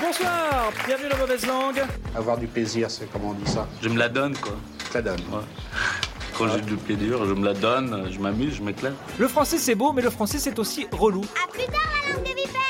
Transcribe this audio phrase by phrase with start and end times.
[0.00, 1.82] Bonsoir, bienvenue dans Mauvaise Langue.
[2.14, 3.66] Avoir du plaisir, c'est comment on dit ça?
[3.82, 4.56] Je me la donne, quoi.
[4.90, 5.20] Ça donne.
[5.32, 5.40] Ouais.
[6.36, 8.94] Quand j'ai du plaisir, je me la donne, je m'amuse, je m'éclate.
[9.18, 11.22] Le français c'est beau, mais le français c'est aussi relou.
[11.44, 12.60] À plus tard, la langue des vipères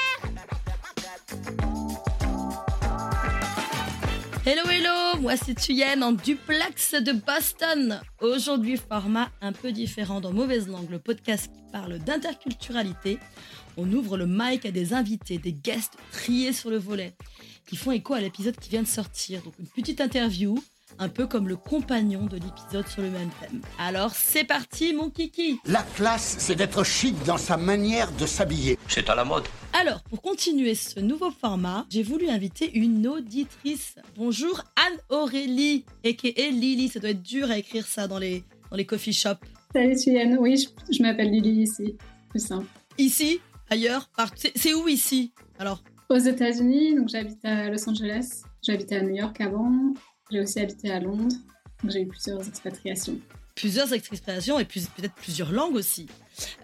[4.46, 8.02] Hello hello, moi c'est Thuyen en duplex de Boston.
[8.20, 13.19] Aujourd'hui format un peu différent dans Mauvaise Langue, le podcast qui parle d'interculturalité.
[13.77, 17.14] On ouvre le mic à des invités, des guests triés sur le volet,
[17.67, 19.42] qui font écho à l'épisode qui vient de sortir.
[19.42, 20.56] Donc une petite interview,
[20.98, 23.61] un peu comme le compagnon de l'épisode sur le même thème.
[23.78, 28.78] Alors c'est parti mon kiki La classe, c'est d'être chic dans sa manière de s'habiller.
[28.89, 29.45] C'est à la mode.
[29.72, 33.97] Alors, pour continuer ce nouveau format, j'ai voulu inviter une auditrice.
[34.17, 36.50] Bonjour Anne-Aurélie, a.k.a.
[36.50, 36.89] Lily.
[36.89, 39.41] Ça doit être dur à écrire ça dans les, dans les coffee shops.
[39.72, 41.97] Salut Tuyenne, oui, je, je m'appelle Lily ici,
[42.30, 42.67] plus simple.
[42.98, 49.03] Ici Ailleurs c'est- où ici Alors, Aux États-Unis, donc j'habite à Los Angeles, j'habitais à
[49.03, 49.73] New York avant,
[50.31, 51.34] j'ai aussi habité à Londres,
[51.83, 53.19] donc j'ai eu plusieurs expatriations.
[53.55, 56.07] plusieurs expressions et plus- peut-être plusieurs langues aussi.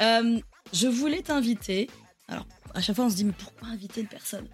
[0.01, 0.39] Euh,
[0.73, 1.89] je voulais t'inviter.
[2.28, 4.47] Alors, à chaque fois, on se dit, mais pourquoi inviter une personne?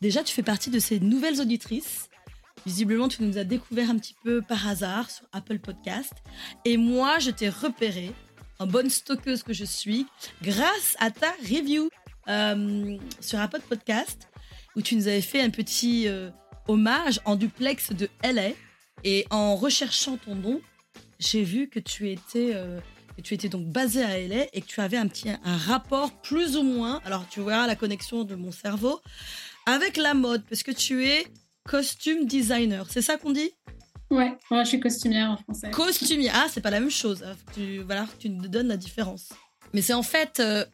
[0.00, 2.08] Déjà, tu fais partie de ces nouvelles auditrices.
[2.64, 6.12] Visiblement, tu nous as découvert un petit peu par hasard sur Apple Podcast.
[6.64, 8.12] Et moi, je t'ai repéré,
[8.60, 10.06] en bonne stockeuse que je suis,
[10.42, 11.88] grâce à ta review
[12.28, 14.28] euh, sur Apple Podcast,
[14.76, 16.30] où tu nous avais fait un petit euh,
[16.68, 18.50] hommage en duplex de LA.
[19.02, 20.60] Et en recherchant ton nom,
[21.18, 22.78] j'ai vu que tu étais euh,
[23.16, 26.12] que tu étais donc basé à LA et que tu avais un petit un rapport
[26.20, 29.00] plus ou moins alors tu verras la connexion de mon cerveau
[29.66, 31.26] avec la mode parce que tu es
[31.64, 33.50] costume designer c'est ça qu'on dit?
[34.10, 35.70] Ouais, moi je suis costumière en français.
[35.70, 39.28] costumier ah c'est pas la même chose tu voilà tu nous donnes la différence
[39.72, 40.64] mais c'est en fait euh,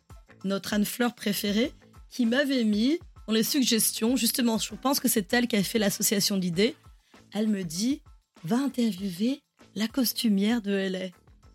[0.44, 1.72] notre Anne Fleur préférée
[2.08, 5.78] qui m'avait mis dans les suggestions justement je pense que c'est elle qui a fait
[5.78, 6.74] l'association d'idées
[7.34, 8.00] elle me dit
[8.44, 9.42] va interviewer
[9.74, 11.08] la costumière de LA.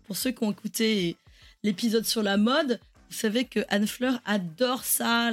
[0.06, 1.16] Pour ceux qui ont écouté
[1.62, 2.78] l'épisode sur la mode,
[3.10, 5.32] vous savez que Anne Fleur adore ça,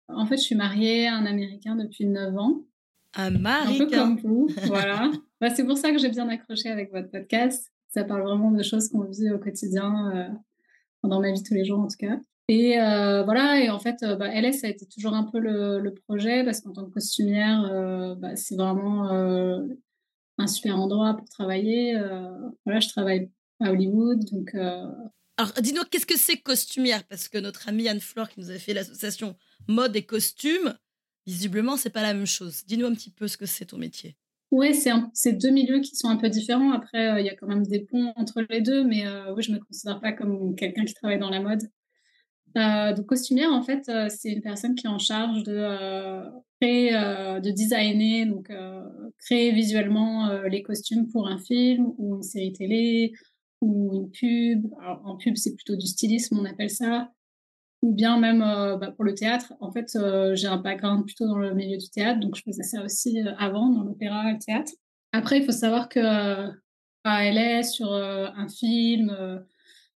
[0.08, 2.62] En fait, je suis mariée à un Américain depuis 9 ans.
[3.16, 5.10] Un Un peu comme vous, voilà.
[5.40, 7.70] Bah, c'est pour ça que j'ai bien accroché avec votre podcast.
[7.88, 11.64] Ça parle vraiment de choses qu'on vit au quotidien, euh, dans ma vie tous les
[11.64, 12.18] jours en tout cas.
[12.48, 15.38] Et euh, voilà, et en fait, euh, bah, LS, ça a été toujours un peu
[15.38, 19.60] le, le projet parce qu'en tant que costumière, euh, bah, c'est vraiment euh,
[20.38, 21.98] un super endroit pour travailler.
[22.64, 27.04] voilà, je travaille à Hollywood, donc Alors, dis-nous, qu'est-ce que c'est costumière?
[27.04, 29.36] Parce que notre amie Anne-Fleur, qui nous avait fait l'association
[29.68, 30.74] mode et costume,
[31.26, 32.64] visiblement, c'est pas la même chose.
[32.66, 34.16] Dis-nous un petit peu ce que c'est ton métier.
[34.50, 34.72] Oui,
[35.14, 36.70] c'est deux milieux qui sont un peu différents.
[36.70, 39.42] Après, euh, il y a quand même des ponts entre les deux, mais euh, oui,
[39.42, 41.62] je me considère pas comme quelqu'un qui travaille dans la mode.
[42.56, 46.22] Euh, donc, costumière, en fait, euh, c'est une personne qui est en charge de euh,
[46.60, 48.50] créer, de designer, donc
[49.18, 53.12] créer visuellement les costumes pour un film ou une série télé
[53.60, 54.72] ou une pub.
[54.80, 57.10] Alors, en pub, c'est plutôt du stylisme, on appelle ça.
[57.82, 59.52] Ou bien même bah, pour le théâtre.
[59.60, 59.98] En fait,
[60.34, 63.68] j'ai un background plutôt dans le milieu du théâtre, donc je faisais ça aussi avant
[63.68, 64.72] dans l'opéra le théâtre.
[65.12, 66.00] Après, il faut savoir que
[67.04, 69.44] à sur un film,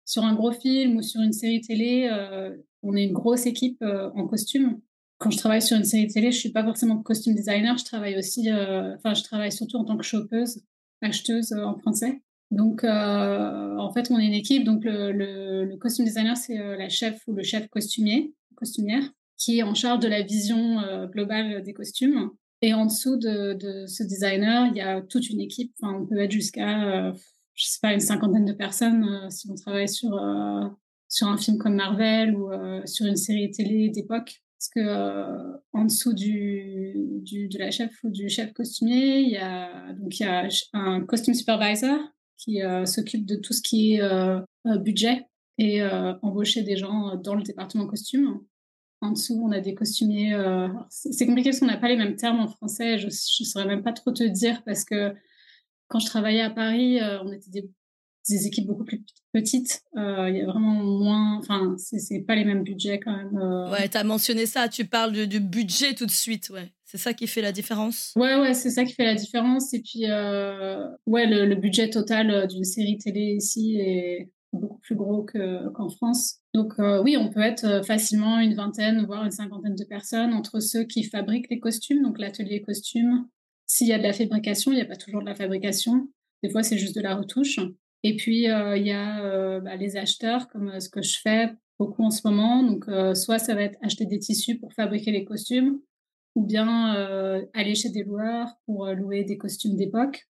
[0.05, 3.81] sur un gros film ou sur une série télé, euh, on est une grosse équipe
[3.81, 4.79] euh, en costume.
[5.17, 8.17] Quand je travaille sur une série télé, je suis pas forcément costume designer, je travaille
[8.17, 10.61] aussi, euh, enfin, je travaille surtout en tant que shoppeuse,
[11.01, 12.21] acheteuse en français.
[12.51, 14.63] Donc, en fait, on est une équipe.
[14.63, 19.03] Donc, le, le, costume designer, c'est la chef ou le chef costumier, costumière,
[19.35, 22.29] qui est en charge de la vision globale des costumes.
[22.61, 25.73] Et en dessous de, de, ce designer, il y a toute une équipe.
[25.81, 27.13] Enfin, on peut être jusqu'à,
[27.55, 30.09] je sais pas, une cinquantaine de personnes si on travaille sur,
[31.07, 32.49] sur un film comme Marvel ou
[32.85, 34.41] sur une série télé d'époque.
[34.57, 39.29] Parce que euh, en dessous du, du, de la chef ou du chef costumier, il
[39.29, 41.99] y a, donc il y a un costume supervisor
[42.37, 44.39] qui euh, s'occupe de tout ce qui est euh,
[44.77, 45.25] budget
[45.57, 45.81] et
[46.21, 48.41] embaucher des gens dans le département costume.
[48.99, 50.35] En dessous, on a des costumiers.
[50.89, 52.97] c'est compliqué parce qu'on n'a pas les mêmes termes en français.
[52.97, 55.13] Je ne saurais même pas trop te dire parce que
[55.87, 57.69] quand je travaillais à Paris, on était des
[58.29, 59.03] des équipes beaucoup plus
[59.33, 59.83] petites.
[59.97, 61.37] Euh, il y a vraiment moins.
[61.37, 63.37] Enfin, c'est pas les mêmes budgets quand même.
[63.37, 63.71] Euh.
[63.71, 64.67] Ouais, tu as mentionné ça.
[64.67, 66.49] Tu parles du, budget tout de suite.
[66.49, 66.71] Ouais.
[66.85, 68.13] C'est ça qui fait la différence?
[68.15, 69.73] Ouais, ouais, c'est ça qui fait la différence.
[69.73, 75.25] Et puis, euh, ouais, le, budget total d'une série télé ici est beaucoup plus gros
[75.73, 76.39] qu'en France.
[76.53, 80.85] Donc, oui, on peut être facilement une vingtaine, voire une cinquantaine de personnes entre ceux
[80.85, 83.27] qui fabriquent les costumes, donc l'atelier costume.
[83.67, 86.09] S'il y a de la fabrication, il n'y a pas toujours de la fabrication.
[86.43, 87.59] Des fois, c'est juste de la retouche.
[88.03, 91.19] Et puis, euh, il y a euh, bah, les acheteurs, comme euh, ce que je
[91.19, 92.61] fais beaucoup en ce moment.
[92.61, 92.85] Donc,
[93.15, 95.81] soit ça va être acheter des tissus pour fabriquer les costumes,
[96.35, 96.93] ou bien
[97.53, 100.25] aller chez des loueurs pour louer des costumes d'époque,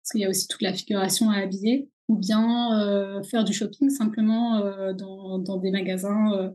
[0.00, 3.90] parce qu'il y a aussi toute la figuration à habiller, ou bien faire du shopping
[3.90, 4.58] simplement
[4.94, 6.52] dans, dans, des magasins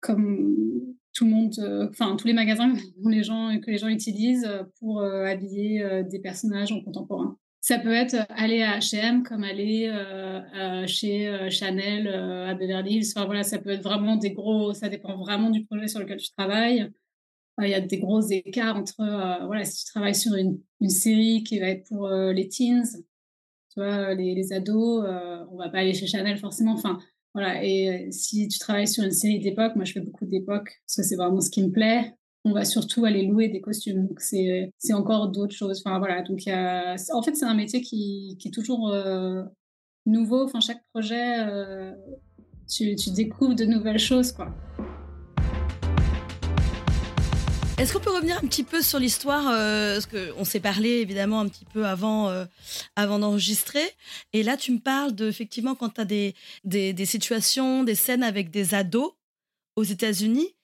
[0.00, 4.48] comme tout le monde, enfin tous les magasins que les gens, utilisent
[4.78, 7.36] pour habiller des personnages en contemporain.
[7.62, 12.96] Ça peut être aller à H&M comme aller euh, chez euh, Chanel euh, à Beverly
[12.96, 13.12] Hills.
[13.14, 14.74] Voilà, ça peut être vraiment des gros.
[14.74, 16.90] Ça dépend vraiment du projet sur lequel tu travailles.
[17.60, 18.96] Il y a des gros écarts entre
[19.46, 23.80] voilà si tu travailles sur une, une série qui va être pour les teens, tu
[23.80, 25.04] vois, les, les ados,
[25.50, 26.72] on va pas aller chez Chanel forcément.
[26.72, 26.98] Enfin
[27.34, 27.64] voilà.
[27.64, 31.02] Et si tu travailles sur une série d'époque, moi je fais beaucoup d'époque parce que
[31.02, 32.14] c'est vraiment ce qui me plaît
[32.44, 34.06] on va surtout aller louer des costumes.
[34.06, 35.82] Donc, c'est, c'est encore d'autres choses.
[35.84, 36.22] Enfin, voilà.
[36.22, 39.42] Donc, en fait, c'est un métier qui, qui est toujours euh,
[40.06, 40.44] nouveau.
[40.44, 41.92] Enfin, chaque projet, euh,
[42.68, 44.52] tu, tu, découvres de nouvelles choses, quoi.
[47.82, 51.40] Est-ce qu'on peut revenir un petit peu sur l'histoire euh, Parce qu'on s'est parlé évidemment
[51.40, 52.32] un petit peu avant,
[52.94, 53.82] avant d'enregistrer.
[54.32, 58.22] Et là, tu me parles de, effectivement, quand tu as des, des, situations, des scènes
[58.22, 59.14] avec des ados
[59.74, 60.54] aux États-Unis.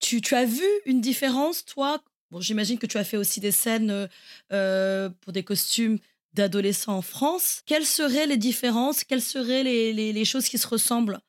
[0.00, 2.02] Tu, as vu une différence, toi?
[2.30, 4.06] Bon, j'imagine que tu as fait aussi des scènes euh,
[4.52, 5.98] euh, pour des costumes
[6.34, 7.62] d'adolescents en France.
[7.64, 9.04] Quelles seraient les différences?
[9.04, 11.20] Quelles seraient les, choses qui se ressemblent?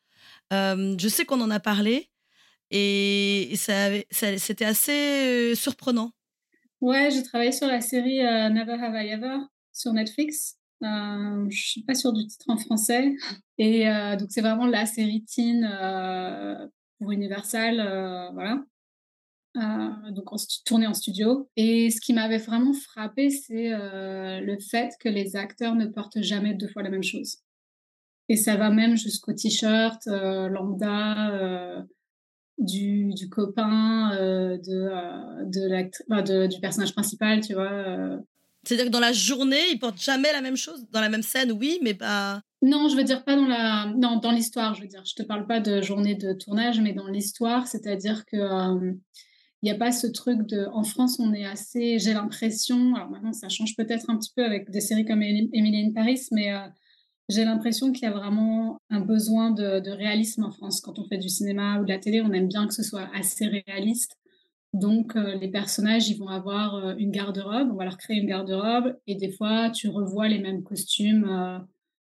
[0.51, 2.09] Euh, Je sais qu'on en a parlé
[2.71, 6.11] et, ça, c'était assez surprenant.
[6.81, 9.37] Ouais, j'ai travaillé sur la série Never Have I Ever
[9.73, 10.57] sur Netflix.
[10.81, 13.15] je ne suis pas sûre du titre en français.
[13.57, 13.85] Et
[14.19, 15.67] donc, c'est vraiment la série teen
[16.99, 18.63] pour Universal, euh, voilà.
[19.55, 20.35] Euh, donc on
[20.65, 21.49] tournait en studio.
[21.55, 26.21] Et ce qui m'avait vraiment frappé, c'est euh, le fait que les acteurs ne portent
[26.21, 27.37] jamais deux fois la même chose.
[28.29, 31.85] Et ça va même jusqu'au t-shirt lambda
[32.57, 34.57] du, du, copain de,
[35.45, 38.19] de, de, du personnage principal, tu vois.
[38.67, 40.85] C'est-à-dire que dans la journée, ils portent jamais la même chose?
[40.91, 42.41] Dans la même scène, oui, mais pas.
[42.61, 44.73] Non, je veux dire pas dans la, non, dans l'histoire.
[44.75, 48.25] Je veux dire, je te parle pas de journée de tournage, mais dans l'histoire, c'est-à-dire
[48.25, 48.93] que il euh,
[49.63, 50.67] n'y a pas ce truc de.
[50.73, 51.97] En France, on est assez.
[51.99, 52.95] J'ai l'impression.
[52.95, 56.19] Alors maintenant, ça change peut-être un petit peu avec des séries comme Emily in Paris,
[56.31, 56.67] mais euh,
[57.29, 60.81] j'ai l'impression qu'il y a vraiment un besoin de, réalisme en France.
[60.81, 63.09] Quand on fait du cinéma ou de la télé, on aime bien que ce soit
[63.13, 64.17] assez réaliste.
[64.73, 67.69] Donc, euh, les personnages, ils vont avoir une garde-robe.
[67.71, 71.65] On va leur créer une garde-robe, et des fois, tu revois les mêmes costumes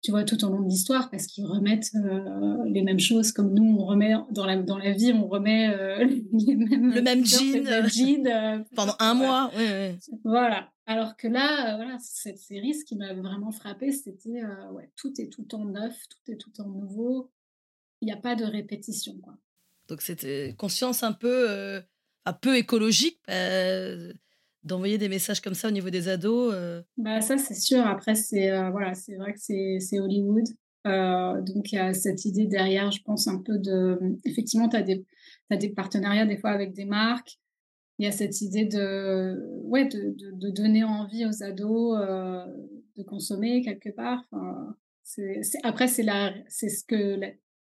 [0.03, 3.53] tu vois, tout au long de l'histoire, parce qu'ils remettent euh, les mêmes choses comme
[3.53, 7.27] nous, on remet dans la, dans la vie, on remet euh, les mêmes, le même
[7.27, 7.67] jean,
[8.27, 9.51] euh, pendant un mois.
[10.25, 10.73] Voilà.
[10.87, 15.29] Alors que là, voilà, cette série, ce qui m'a vraiment frappé, c'était ouais, tout est
[15.29, 17.31] tout en neuf, tout est tout en nouveau.
[18.01, 19.19] Il n'y a pas de répétition.
[19.19, 19.37] Quoi.
[19.89, 21.83] Donc c'était conscience un peu,
[22.25, 23.21] un peu écologique
[24.69, 26.83] d'envoyer des messages comme ça au niveau des ados euh.
[26.97, 27.85] bah ça c'est sûr.
[27.87, 30.45] Après c'est euh, voilà c'est vrai que c'est Hollywood.
[30.87, 34.77] Euh, donc il y a cette idée derrière je pense un peu de effectivement tu
[34.77, 35.05] as des
[35.51, 37.39] as des partenariats des fois avec des marques.
[37.99, 41.99] Il y a cette idée de ouais de, de, donner envie aux ados
[42.97, 44.23] de consommer quelque part.
[45.65, 47.19] Après c'est la ce que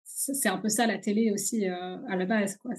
[0.05, 2.75] c'est un peu ça la télé aussi à la base quoi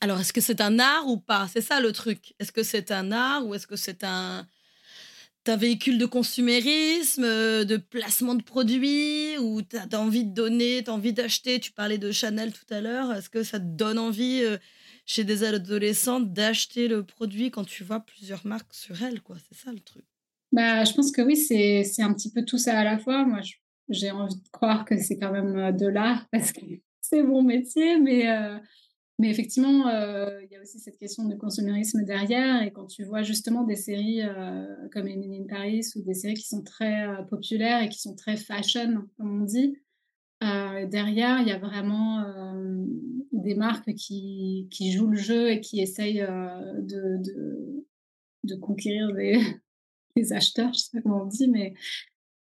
[0.00, 1.48] alors, est-ce que c'est un art ou pas?
[1.52, 2.34] C'est ça le truc.
[2.38, 4.46] Est-ce que c'est un art ou est-ce que c'est un,
[5.46, 10.82] un véhicule de consumérisme, euh, de placement de produits, ou tu as envie de donner,
[10.84, 11.60] tu as envie d'acheter?
[11.60, 13.12] Tu parlais de Chanel tout à l'heure.
[13.12, 14.58] Est-ce que ça te donne envie euh,
[15.06, 19.36] chez des adolescentes d'acheter le produit quand tu vois plusieurs marques sur elles quoi?
[19.48, 20.04] C'est ça le truc.
[20.52, 23.24] Bah, je pense que oui, c'est un petit peu tout ça à la fois.
[23.24, 23.40] Moi,
[23.88, 26.60] j'ai envie de croire que c'est quand même euh, de l'art parce que
[27.00, 28.28] c'est mon métier, mais
[29.20, 32.62] mais effectivement, euh, il y a aussi cette question de consumérisme derrière.
[32.62, 36.34] Et quand tu vois justement des séries euh, comme Emily in Paris ou des séries
[36.34, 39.78] qui sont très euh, populaires et qui sont très fashion, comme on dit,
[40.90, 42.22] derrière, il y a vraiment
[43.32, 47.18] des marques qui, qui, jouent le jeu et qui essayent de,
[48.42, 49.40] de, conquérir des,
[50.16, 51.72] des acheteurs, je sais pas comment on dit, mais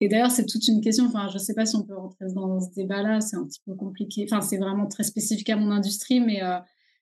[0.01, 1.05] et d'ailleurs, c'est toute une question.
[1.05, 3.21] Enfin, je ne sais pas si on peut rentrer dans ce débat-là.
[3.21, 4.25] C'est un petit peu compliqué.
[4.27, 6.57] Enfin, c'est vraiment très spécifique à mon industrie, mais euh,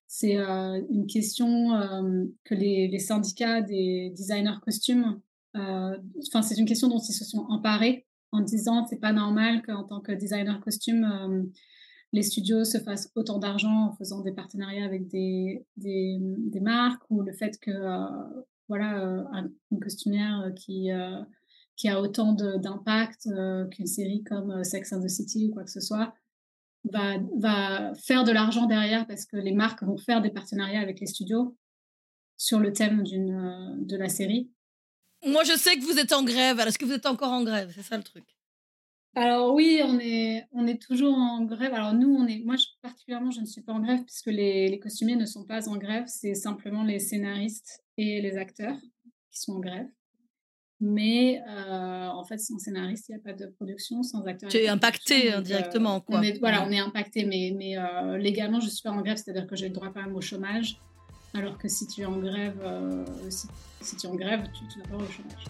[0.08, 5.22] c'est euh, une question euh, que les, syndicats des designers costumes.
[5.56, 9.86] Enfin, c'est une question dont ils se sont emparés en disant c'est pas normal qu'en
[9.86, 11.51] tant que designer costume,
[12.13, 17.24] les studios se fassent autant d'argent en faisant des partenariats avec des, des, marques ou
[17.24, 17.72] le fait que
[18.68, 20.91] voilà une costumière qui
[21.79, 25.63] qui a autant d'impact euh, qu'une série comme euh, Sex and the City ou quoi
[25.63, 26.13] que ce soit,
[26.83, 31.00] va, va faire de l'argent derrière parce que les marques vont faire des partenariats avec
[31.00, 31.55] les studios
[32.36, 34.51] sur le thème d'une euh, de la série.
[35.25, 36.59] Moi, je sais que vous êtes en grève.
[36.59, 37.71] Est-ce que vous êtes encore en grève?
[37.74, 38.25] C'est ça le truc.
[39.15, 41.74] Alors oui, on est, on est toujours en grève.
[41.74, 44.79] Alors nous, on est, moi particulièrement, je ne suis pas en grève puisque les, les
[44.79, 46.03] costumiers ne sont pas en grève.
[46.07, 48.77] C'est simplement les scénaristes et les acteurs
[49.31, 49.88] qui sont en grève.
[50.81, 54.50] Mais euh, en fait, sans scénariste, il n'y a pas de production, sans acteur.
[54.50, 56.19] Tu es impacté indirectement, euh, quoi.
[56.19, 59.01] On est, voilà, on est impacté, mais, mais euh, légalement, je ne suis pas en
[59.01, 60.79] grève, c'est-à-dire que j'ai le droit quand même au chômage.
[61.33, 62.55] Alors que si tu es en grève,
[63.29, 65.45] si, tu es en grève, tu, n'as pas au chômage.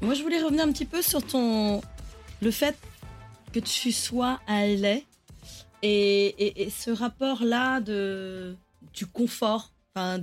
[0.00, 1.80] Moi, je voulais revenir un petit peu sur ton
[2.40, 2.76] le fait
[3.52, 4.98] que tu sois à LA
[5.82, 8.56] et, et ce rapport-là de
[8.94, 9.71] du confort.
[9.94, 10.20] Enfin.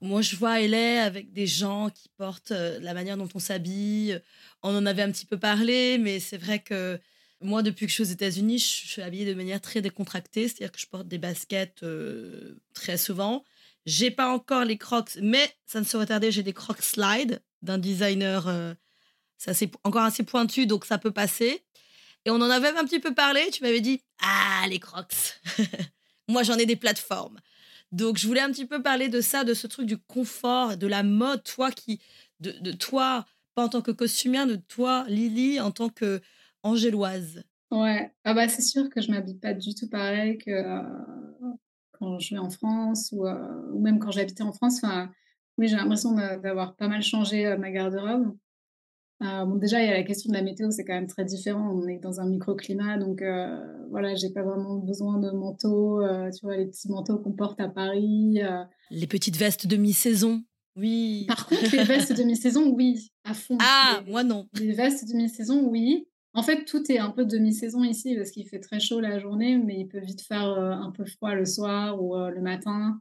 [0.00, 4.20] Moi, je vois LA avec des gens qui portent euh, la manière dont on s'habille.
[4.62, 7.00] On en avait un petit peu parlé, mais c'est vrai que
[7.40, 10.70] moi, depuis que je suis aux États-Unis, je suis habillée de manière très décontractée, c'est-à-dire
[10.70, 13.44] que je porte des baskets euh, très souvent.
[13.86, 17.78] J'ai pas encore les crocs, mais ça ne saurait tarder, j'ai des crocs slide d'un
[17.78, 18.74] designer, euh,
[19.36, 21.64] c'est encore assez pointu, donc ça peut passer.
[22.24, 25.40] Et on en avait un petit peu parlé, tu m'avais dit, ah, les crocs.
[26.28, 27.40] Moi, j'en ai des plateformes.
[27.92, 30.86] Donc, je voulais un petit peu parler de ça, de ce truc du confort, de
[30.86, 32.00] la mode, toi qui,
[32.40, 36.20] de, toi, pas en tant que costumière, de toi, Lily, en tant que
[36.62, 37.42] angéloise.
[37.70, 40.82] Ouais, ah bah c'est sûr que je m'habille pas du tout pareil que euh,
[41.92, 44.82] quand je vais en France ou, euh, ou même quand j'habitais en France.
[44.82, 45.10] Enfin,
[45.58, 48.36] oui, j'ai l'impression d'avoir pas mal changé euh, ma garde-robe.
[49.20, 51.24] Euh, bon, déjà, il y a la question de la météo, c'est quand même très
[51.24, 51.72] différent.
[51.74, 53.58] On est dans un microclimat, donc euh,
[53.90, 56.00] voilà, j'ai pas vraiment besoin de manteaux.
[56.02, 58.40] Euh, tu vois, les petits manteaux qu'on porte à Paris.
[58.90, 60.42] Les petites vestes de mi-saison,
[60.76, 61.24] oui.
[61.26, 63.58] Par contre, les vestes de mi-saison, oui, à fond.
[63.60, 64.46] Ah, moi non.
[64.54, 66.06] Les vestes de mi-saison, oui.
[66.34, 69.58] En fait, tout est un peu demi-saison ici parce qu'il fait très chaud la journée,
[69.58, 73.00] mais il peut vite faire un peu froid le soir ou le matin.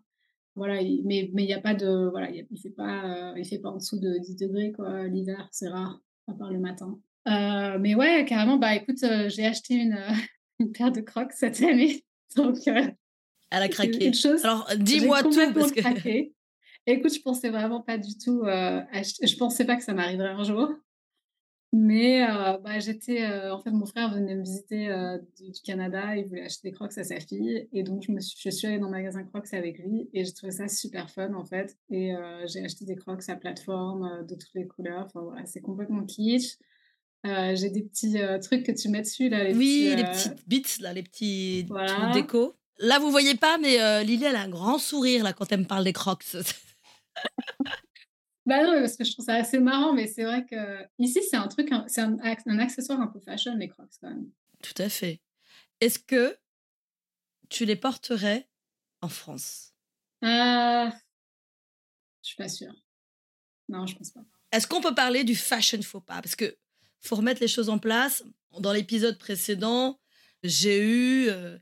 [0.56, 2.10] Voilà, mais il n'y a pas de.
[2.10, 5.04] Voilà, il ne fait, pas, il fait pas en dessous de 10 degrés, quoi.
[5.04, 7.00] L'hiver, c'est rare à part le matin.
[7.28, 10.12] Euh, mais ouais, carrément, bah écoute, euh, j'ai acheté une, euh,
[10.60, 12.04] une, paire de crocs cette année.
[12.36, 12.96] Donc, elle
[13.52, 14.14] a craqué.
[14.14, 15.54] Chose, Alors, dis-moi tout.
[15.54, 15.82] Parce que...
[15.82, 16.34] Craqué.
[16.86, 18.44] Écoute, je pensais vraiment pas du tout.
[18.46, 20.74] je pensais pas que ça m'arriverait un jour.
[21.74, 22.26] Mais
[22.64, 23.26] bah, j'étais.
[23.52, 24.88] en fait, mon frère venait me visiter
[25.38, 26.16] du, Canada.
[26.16, 27.68] Il voulait acheter des crocs à sa fille.
[27.74, 30.10] Et donc, je, me suis, je suis allée dans le magasin crocs avec lui.
[30.14, 31.78] Et j'ai trouvé ça super fun, en fait.
[31.90, 32.14] Et
[32.46, 35.06] j'ai acheté des crocs à plateforme de toutes les couleurs.
[35.06, 36.58] Enfin, voilà, c'est complètement kitsch.
[37.26, 39.44] j'ai des petits trucs que tu mets dessus, là.
[39.44, 42.12] Les oui, les petites bits, là, les petits voilà.
[42.14, 42.56] déco.
[42.80, 45.66] Là, vous voyez pas, mais Lily, elle a un grand sourire, là, quand elle me
[45.66, 46.26] parle des crocs.
[48.48, 51.36] Bah non, parce que je trouve ça assez marrant, mais c'est vrai que ici, c'est
[51.36, 52.18] un truc, c'est un,
[52.60, 54.30] accessoire un peu fashion, les crocs, quand même.
[54.64, 55.20] Tout à fait.
[55.82, 56.38] Est-ce que
[57.50, 58.48] tu les porterais
[59.02, 59.74] en France?
[60.24, 60.90] Euh...
[62.24, 62.74] Je suis pas sûre.
[63.68, 64.24] Non, je pense pas.
[64.54, 66.22] Est-ce qu'on peut parler du fashion faux pas?
[66.22, 66.58] Parce que
[67.02, 68.24] faut remettre les choses en place.
[68.62, 70.00] Dans l'épisode précédent,
[70.42, 71.58] j'ai eu euh, euh,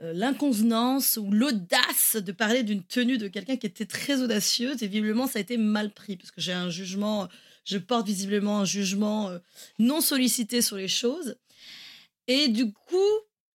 [0.00, 5.26] l'inconvenance ou l'audace de parler d'une tenue de quelqu'un qui était très audacieuse et visiblement
[5.26, 7.28] ça a été mal pris parce que j'ai un jugement,
[7.64, 9.38] je porte visiblement un jugement euh,
[9.78, 11.36] non sollicité sur les choses.
[12.26, 12.96] Et du coup,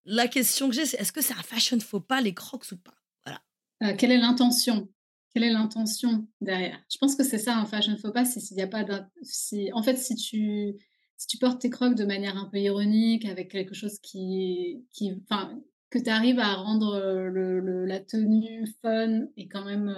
[0.05, 2.77] la question que j'ai, c'est est-ce que c'est un fashion faux pas les crocs ou
[2.77, 2.93] pas?
[3.25, 3.93] Voilà.
[3.95, 4.87] quelle est l'intention?
[5.33, 6.79] Quelle est l'intention derrière?
[6.91, 8.85] Je pense que c'est ça un fashion faux pas, s'il n'y a pas
[9.23, 10.75] si, En fait, si tu,
[11.17, 14.85] si tu portes tes crocs de manière un peu ironique, avec quelque chose qui...
[14.91, 16.99] qui enfin, que tu arrives à rendre
[17.29, 19.95] le, la tenue fun et quand même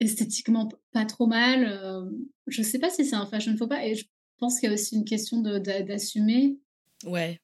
[0.00, 2.10] esthétiquement pas trop mal.
[2.46, 3.84] je sais pas si c'est un fashion faux pas.
[3.84, 4.06] Et je
[4.38, 6.58] pense qu'il y a aussi une question d'assumer.
[7.04, 7.40] Ouais.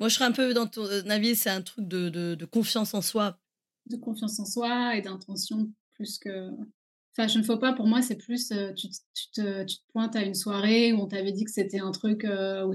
[0.00, 3.02] Moi, je serais un peu dans ton avis, c'est un truc de, de, confiance en
[3.02, 3.38] soi.
[3.86, 6.50] De confiance en soi et d'intention plus que.
[7.14, 10.34] Fashion faux pas, pour moi, c'est plus tu, tu, te, tu, te, pointes à une
[10.34, 12.74] soirée où on t'avait dit que c'était un truc où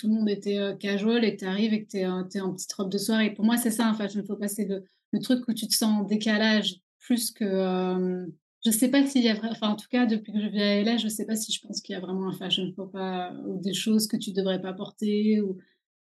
[0.00, 2.54] tout le monde était casual et que tu arrives et que tu es, es, en
[2.54, 3.34] petite robe de soirée.
[3.34, 5.74] Pour moi, c'est ça un fashion faux pas, c'est le, le, truc où tu te
[5.74, 7.44] sens en décalage plus que.
[7.44, 8.26] Euh,
[8.64, 10.80] je sais pas s'il y a enfin en tout cas depuis que je vis à
[10.82, 13.32] LA, je sais pas si je pense qu'il y a vraiment un fashion faux pas
[13.46, 15.56] ou des choses que tu devrais pas porter ou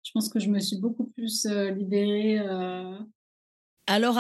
[0.04, 2.38] je pense que je me suis beaucoup plus euh, libérée.
[2.40, 2.99] Euh.
[3.87, 4.18] Alors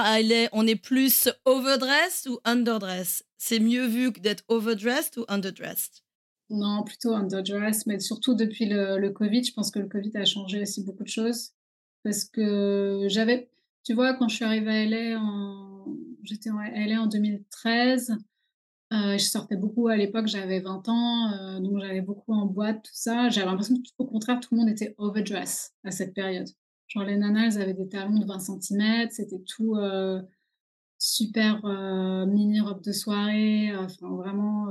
[0.52, 3.24] on est plus overdressed ou underdressed?
[3.36, 6.01] C'est mieux vu que d'être overdressed ou underdressed?
[6.52, 10.24] Non, plutôt underdressed, mais surtout depuis le, le Covid, je pense que le Covid a
[10.24, 11.52] changé aussi beaucoup de choses
[12.04, 13.48] parce que j'avais,
[13.84, 15.72] tu vois, quand je suis arrivée à LA en
[16.22, 18.16] j'étais allée en 2013.
[18.92, 22.82] Euh, je sortais beaucoup à l'époque, j'avais 20 ans, euh, donc j'allais beaucoup en boîte,
[22.82, 23.30] tout ça.
[23.30, 26.48] J'avais l'impression qu'au contraire, tout le monde était overdress à cette période.
[26.88, 30.20] Genre les nanas, elles avaient des talons de 20 cm, c'était tout euh,
[30.98, 31.64] super
[32.26, 34.68] mini robe de soirée, enfin vraiment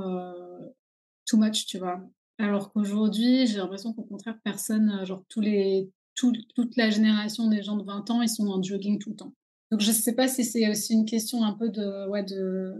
[1.38, 2.00] too tu vois.
[2.38, 7.76] Alors qu'aujourd'hui, j'ai l'impression qu'au contraire, personne, genre tous les, toute la génération des gens
[7.76, 9.34] de 20 ans, ils sont en jogging tout le temps.
[9.70, 12.74] Donc, je ne sais pas si c'est aussi une question un peu de, ouais, de,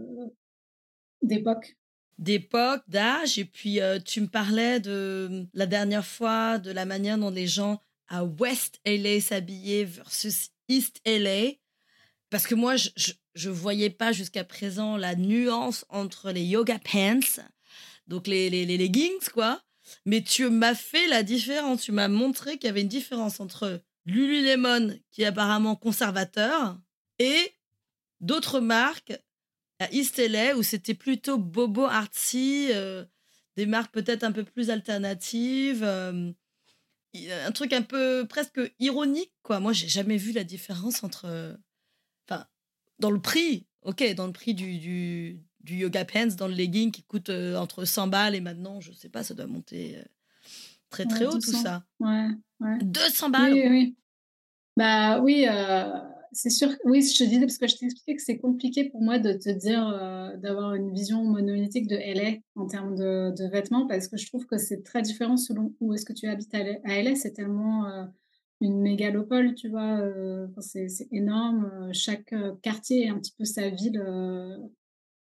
[1.23, 1.75] d'époque.
[2.19, 3.39] D'époque, d'âge.
[3.39, 7.47] Et puis, euh, tu me parlais de la dernière fois de la manière dont les
[7.47, 11.53] gens à West LA s'habillaient versus East LA.
[12.29, 13.13] Parce que moi, je
[13.49, 17.41] ne voyais pas jusqu'à présent la nuance entre les yoga pants,
[18.07, 19.61] donc les, les, leggings, quoi.
[20.05, 21.83] Mais tu m'as fait la différence.
[21.83, 26.77] Tu m'as montré qu'il y avait une différence entre Lululemon, qui est apparemment conservateur,
[27.19, 27.53] et
[28.19, 29.13] d'autres marques
[29.79, 33.05] à East LA où c'était plutôt bobo artsy, euh,
[33.55, 36.31] des marques peut-être un peu plus alternatives, euh,
[37.13, 39.59] un truc un peu presque ironique quoi.
[39.59, 41.57] Moi, j'ai jamais vu la différence entre,
[42.27, 42.45] enfin,
[42.99, 46.91] dans le prix, ok, dans le prix du, du, du yoga pants, dans le legging
[46.91, 49.97] qui coûte euh, entre 100 balles et maintenant, je sais pas, ça doit monter
[50.89, 51.83] très très haut tout ça.
[51.99, 52.27] Ouais,
[52.59, 52.77] ouais.
[52.81, 53.53] 200 balles.
[53.53, 53.95] Oui, oui.
[54.75, 55.45] Bah oui
[56.33, 59.19] c'est sûr, oui, je te disais, parce que je t'expliquais que c'est compliqué pour moi
[59.19, 64.07] de te dire, euh, d'avoir une vision monolithique de LA en termes de, vêtements, parce
[64.07, 67.15] que je trouve que c'est très différent selon où est-ce que tu habites à LA.
[67.15, 68.05] c'est tellement euh,
[68.61, 71.89] une mégalopole, tu vois, euh, c'est énorme.
[71.93, 74.03] Chaque quartier est un petit peu sa ville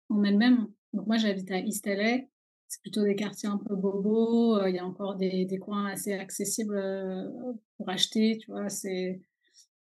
[0.08, 0.68] en elle-même.
[0.92, 2.18] Donc moi, j'habite à East LA.
[2.68, 4.66] C'est plutôt des quartiers un peu bobos.
[4.66, 6.80] Il y a encore des, des coins assez accessibles
[7.76, 8.68] pour acheter, tu vois.
[8.68, 9.20] C'est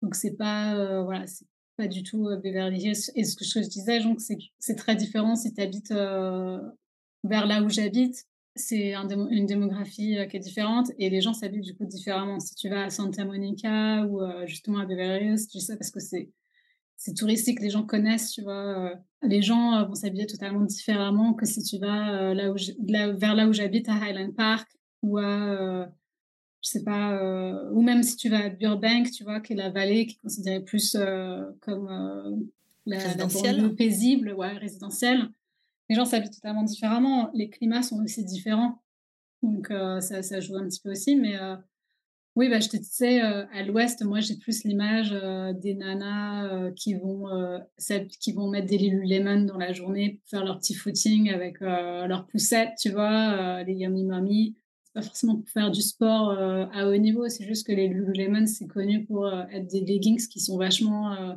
[0.02, 3.10] donc c'est pas euh, voilà, c'est pas du tout euh, Beverly Hills.
[3.14, 6.60] Et ce que je disais, donc c'est c'est très différent si tu habites euh,
[7.24, 8.24] vers là où j'habite.
[8.54, 12.40] C'est une démographie qui est différente et les gens s'habillent du coup différemment.
[12.40, 16.00] Si tu vas à Santa Monica ou justement à Beverly Hills, tu sais parce que
[16.00, 16.30] c'est
[16.96, 18.94] c'est touristique, les gens connaissent, tu vois.
[19.22, 22.56] les gens vont s'habiller totalement différemment que si tu vas là où
[23.18, 24.68] vers là où j'habite à Highland Park
[25.02, 25.88] ou à
[26.66, 29.56] je sais pas, euh, ou même si tu vas à Burbank, tu vois, qui est
[29.56, 32.36] la vallée qui est considérée plus euh, comme euh,
[32.86, 33.74] la, résidentielle.
[33.76, 35.28] paisible, ouais, résidentielle.
[35.88, 37.30] Les gens s'habillent totalement différemment.
[37.34, 38.82] Les climats sont aussi différents.
[39.42, 41.14] Donc, ça, ça, joue un petit peu aussi.
[41.14, 41.36] Mais
[42.36, 45.12] oui, bah, je te disais, à l'ouest, moi, j'ai plus l'image
[45.60, 47.26] des nanas qui, vont,
[48.20, 52.26] qui vont mettre des Lululemon dans la journée pour faire leur petit footing avec leurs
[52.26, 54.54] poussettes, tu vois, les Yummy Mommy
[54.96, 58.46] pas forcément pour faire du sport euh, à haut niveau, c'est juste que les Lululemon,
[58.46, 61.34] c'est connu pour euh, être des leggings qui sont vachement euh,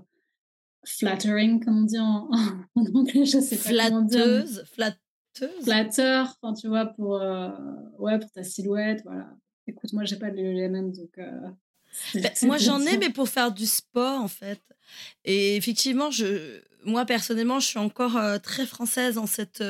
[0.86, 2.30] flattering, comme on dit en,
[2.76, 5.64] anglais, je sais pas Flatteuse, flatteuse?
[5.64, 7.22] Flatteur, enfin, tu vois, pour,
[8.00, 9.30] ouais, pour ta silhouette, voilà.
[9.70, 11.20] Écoute, moi, j'ai pas de Lululemon, donc...
[12.14, 14.62] Ben, moi, j'en ai, mais pour faire du sport, en fait.
[15.26, 19.64] Et effectivement, je, moi, personnellement, je suis encore très française en cette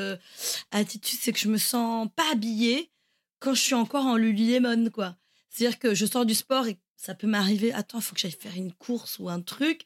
[0.70, 2.90] attitude, c'est que je me sens pas habillée
[3.38, 5.16] quand je suis encore en Lululemon, quoi.
[5.48, 8.30] C'est-à-dire que je sors du sport et ça peut m'arriver, attends, il faut que j'aille
[8.30, 9.82] faire une course ou un truc.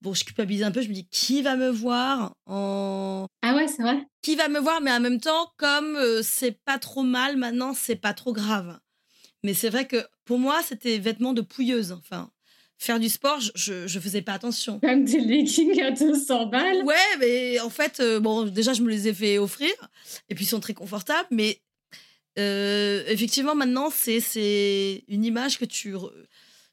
[0.00, 3.26] Bon, je culpabilise un peu, je me dis, qui va me voir en...
[3.42, 4.06] Ah ouais, c'est vrai.
[4.22, 7.74] Qui va me voir, mais en même temps, comme euh, c'est pas trop mal maintenant,
[7.74, 8.78] c'est pas trop grave.
[9.46, 11.92] Mais c'est vrai que pour moi, c'était vêtements de pouilleuse.
[11.92, 12.32] Enfin,
[12.78, 14.80] faire du sport, je, je, faisais pas attention.
[14.80, 16.82] Comme des leggings à 200 balles.
[16.82, 19.70] Ouais, mais en fait, euh, bon, déjà, je me les ai fait offrir.
[20.28, 21.28] Et puis, ils sont très confortables.
[21.30, 21.60] Mais
[22.40, 25.94] euh, effectivement, maintenant, c'est une image que tu.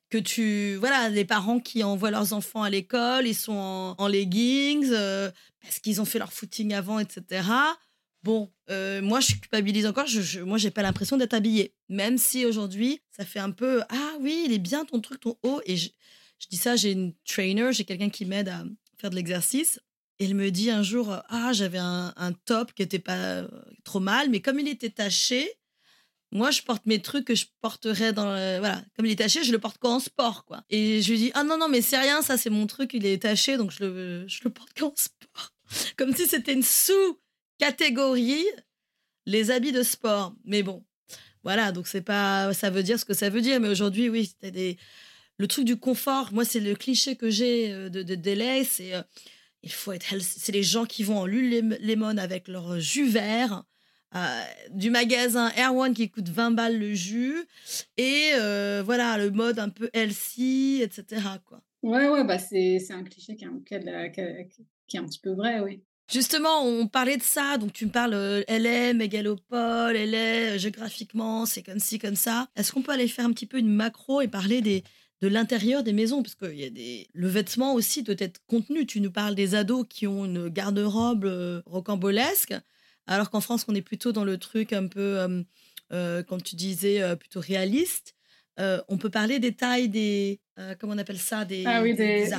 [0.09, 0.73] Que tu.
[0.77, 5.29] Voilà, les parents qui envoient leurs enfants à l'école, ils sont en, leggings, euh,
[5.62, 7.43] parce qu'ils ont fait leur footing avant, etc.
[8.23, 10.07] Bon, euh, moi, je culpabilise encore.
[10.07, 11.75] Je, je, moi, pas l'impression d'être habillée.
[11.89, 15.38] Même si aujourd'hui, ça fait un peu Ah oui, il est bien ton truc, ton
[15.43, 15.62] haut.
[15.65, 15.89] Et je,
[16.49, 18.63] dis ça, j'ai une trainer, j'ai quelqu'un qui m'aide à
[18.97, 19.79] faire de l'exercice.
[20.19, 23.47] Et elle me dit un jour Ah, j'avais un, top qui était pas euh,
[23.83, 25.51] trop mal, mais comme il était taché,
[26.31, 28.25] moi, je porte mes trucs que je porterais dans.
[28.59, 30.63] voilà, comme il est taché, je le porte qu'en sport, quoi.
[30.69, 33.05] Et je lui dis Ah non, non, mais c'est rien, ça, c'est mon truc, il
[33.05, 35.53] est taché, donc je le, je le porte qu'en sport.
[35.97, 37.19] Comme si c'était une sous
[37.57, 38.45] catégorie
[39.25, 40.35] les habits de sport.
[40.45, 40.83] Mais bon,
[41.43, 43.59] voilà, donc c'est pas, ça veut dire ce que ça veut dire.
[43.59, 44.77] Mais aujourd'hui, oui, des,
[45.37, 46.29] le truc du confort.
[46.31, 49.01] Moi, c'est le cliché que j'ai euh, de, de c'est euh,
[49.61, 53.63] il faut être C'est les gens qui vont en Lululemon avec leur jus vert.
[54.15, 57.47] Euh, du magasin Air One qui coûte 20 balles le jus
[57.97, 58.33] et
[58.85, 63.43] voilà le mode un peu healthy etc quoi ouais ouais bah c'est un cliché qui
[63.43, 65.81] est un petit peu vrai oui
[66.13, 70.52] Justement, on parlait de ça, donc tu me parles, euh, elle est mégalopole, elle est
[70.52, 72.49] euh, géographiquement, c'est comme ci, comme ça.
[72.56, 74.84] Est-ce qu'on peut aller faire un petit peu une macro et parler des,
[75.21, 76.21] de l'intérieur des maisons?
[76.21, 77.08] Parce que y a des...
[77.13, 78.86] le vêtement aussi doit être contenu.
[78.86, 82.54] Tu nous parles des ados qui ont une garde-robe euh, rocambolesque,
[83.08, 85.17] alors qu'en France, on est plutôt dans le truc un peu,
[85.89, 88.15] comme tu disais, plutôt réaliste.
[88.60, 91.45] on peut parler des tailles des, euh, comment on appelle ça?
[91.45, 92.29] Des, Ah oui, des,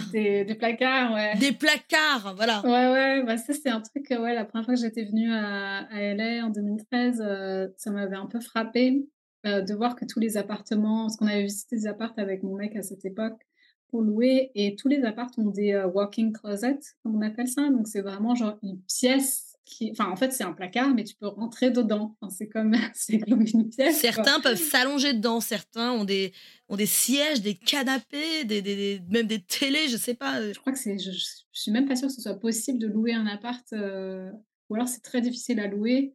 [0.44, 1.36] des, placards, ouais.
[1.38, 2.62] Des placards, voilà.
[2.62, 5.78] Ouais, ouais, bah ça c'est un truc, ouais, la première fois que j'étais venue à,
[5.90, 9.08] à LA en 2013, euh, ça m'avait un peu frappé
[9.46, 12.54] euh, de voir que tous les appartements, parce qu'on avait visité des appartements avec mon
[12.56, 13.40] mec à cette époque
[13.88, 17.88] pour louer, et tous les appartements ont des walking closets, comme on appelle ça, donc
[17.88, 19.53] c'est vraiment genre une pièce
[19.90, 22.16] Enfin, en fait, c'est un placard, mais tu peux rentrer dedans.
[22.28, 22.72] c'est comme,
[23.28, 23.98] comme une pièce.
[23.98, 25.40] Certains peuvent s'allonger dedans.
[25.40, 26.32] Certains ont des,
[26.68, 30.52] ont des sièges, des canapés, des, des, même des télés, je sais pas.
[30.52, 30.98] Je crois que c'est.
[30.98, 33.64] Je, je, suis même pas sûre que ce soit possible de louer un appart.
[33.72, 34.30] Euh,
[34.68, 36.14] ou alors, c'est très difficile à louer.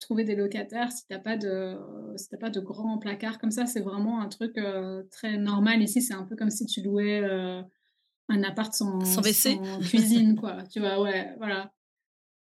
[0.00, 1.76] Trouver des locataires si t'as pas de
[2.16, 5.82] si pas de grands placards comme ça, c'est vraiment un truc euh, très normal.
[5.82, 7.60] Ici, c'est un peu comme si tu louais euh,
[8.28, 10.62] un appart sans, sans sans cuisine, quoi.
[10.70, 11.72] tu vois, ouais, voilà.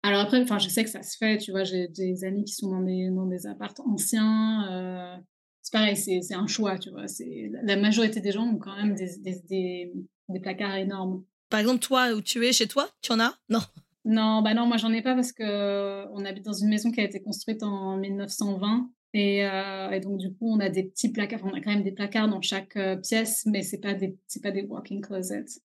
[0.05, 2.53] Alors après, enfin, je sais que ça se fait, tu vois, j'ai des amis qui
[2.53, 4.69] sont dans des, dans des appartements anciens.
[4.71, 5.17] Euh,
[5.63, 7.05] c'est pareil, c'est un choix, tu vois.
[7.63, 9.91] La majorité des gens ont quand même des, des,
[10.29, 11.23] des, placards énormes.
[11.49, 13.33] Par exemple, toi, où tu es, chez toi, tu en as?
[13.49, 13.61] Non.
[14.07, 17.01] Non, bah non, moi j'en ai pas parce que on habite dans une maison qui
[17.01, 21.11] a été construite en 1920 et, euh, et donc du coup on a des petits
[21.11, 24.15] placards, on a quand même des placards dans chaque euh, pièce, mais c'est pas des
[24.27, 25.59] c'est pas des walk-in closets.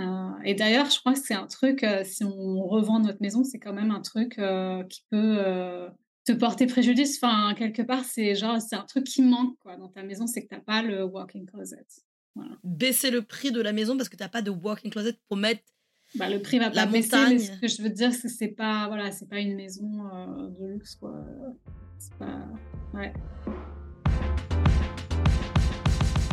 [0.00, 3.44] Euh, et d'ailleurs, je crois que c'est un truc, euh, si on revend notre maison,
[3.44, 5.38] c'est quand même un truc euh, qui peut
[6.24, 7.18] te porter préjudice.
[7.22, 10.42] Enfin, quelque part, c'est genre, c'est un truc qui manque quoi, dans ta maison, c'est
[10.42, 11.86] que tu n'as pas le walk-in closet.
[12.64, 15.36] Baisser le prix de la maison parce que tu n'as pas de walk-in closet pour
[15.36, 15.62] mettre
[16.14, 17.38] bah, le prix va pas la baisser, montagne.
[17.38, 20.04] ce que je veux dire, c'est que c'est pas, voilà, c'est pas une maison
[20.50, 21.14] de luxe, quoi.
[21.98, 22.46] C'est pas,
[22.92, 23.12] ouais.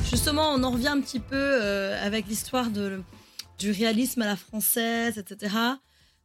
[0.10, 1.62] Justement, on en revient un petit peu
[2.02, 3.02] avec l'histoire de
[3.60, 5.56] du réalisme à la française, etc.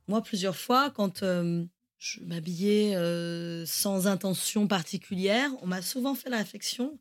[0.06, 1.64] Moi, plusieurs fois, quand euh,
[1.98, 6.98] je m'habillais euh, sans intention particulière, on m'a souvent fait la réflexion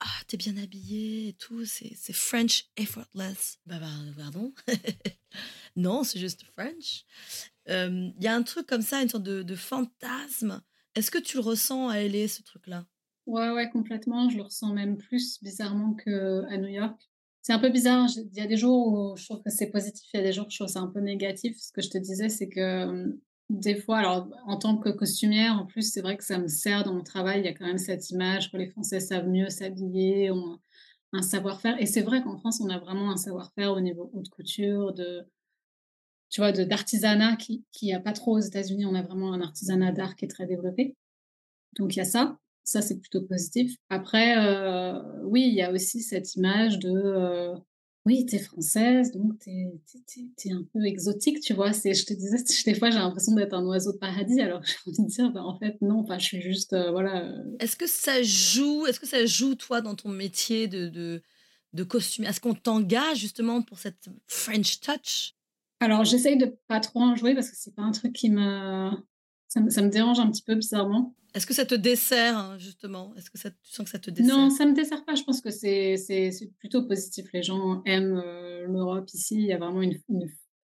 [0.00, 3.58] Ah, t'es bien habillée et tout, c'est French effortless.
[3.66, 4.54] Bah, bah pardon.
[5.76, 7.04] non, c'est juste French.
[7.68, 10.62] Euh, il y a un truc comme ça, une sorte de, de fantasme.
[10.94, 12.86] Est-ce que tu le ressens à LA, ce truc-là?
[13.26, 14.30] Ouais, ouais, complètement.
[14.30, 17.11] Je le ressens même plus bizarrement qu'à New York
[17.42, 18.08] c'est un peu bizarre.
[18.16, 20.32] Il y a des jours où je trouve que c'est positif, il y a des
[20.32, 21.56] jours où je trouve que c'est un peu négatif.
[21.58, 23.18] Ce que je te disais, c'est que
[23.50, 26.84] des fois, alors en tant que costumière, en plus, c'est vrai que ça me sert
[26.84, 27.40] dans mon travail.
[27.40, 30.58] Il y a quand même cette image que les Français savent mieux s'habiller, ont
[31.12, 31.80] un savoir-faire.
[31.80, 35.26] Et c'est vrai qu'en France, on a vraiment un savoir-faire au niveau haute couture, de
[36.30, 38.86] tu vois, d'artisanat qui qui a pas trop aux États-Unis.
[38.86, 40.96] On a vraiment un artisanat d'art qui est très développé.
[41.78, 42.38] Donc il y a ça.
[42.64, 43.76] Ça, c'est plutôt positif.
[43.90, 47.54] Après, euh, oui, il y a aussi cette image de euh,
[48.04, 51.70] oui, tu es française, donc tu es, un peu exotique, tu vois.
[51.70, 55.02] Je te disais, des fois, j'ai l'impression d'être un oiseau de paradis, alors j'ai envie
[55.02, 57.32] de dire, bah, en fait, non, enfin, je suis juste, euh, voilà.
[57.60, 61.22] Est-ce que ça joue, est-ce que ça joue, toi, dans ton métier de, de,
[61.72, 62.24] de costume?
[62.24, 65.34] Est-ce qu'on t'engage justement pour cette French touch?
[65.78, 68.90] Alors, j'essaye de pas trop en jouer parce que c'est pas un truc qui me
[69.52, 71.14] Ça me, ça me dérange un petit peu bizarrement.
[71.34, 73.12] Est-ce que ça te dessert, hein, justement?
[73.18, 74.34] Est-ce que ça, tu sens que ça te dessert?
[74.34, 75.14] Non, ça me dessert pas.
[75.14, 75.98] Je pense que c'est
[76.58, 77.26] plutôt positif.
[77.34, 79.34] Les gens aiment euh, l'Europe ici.
[79.34, 79.98] Il y a vraiment une,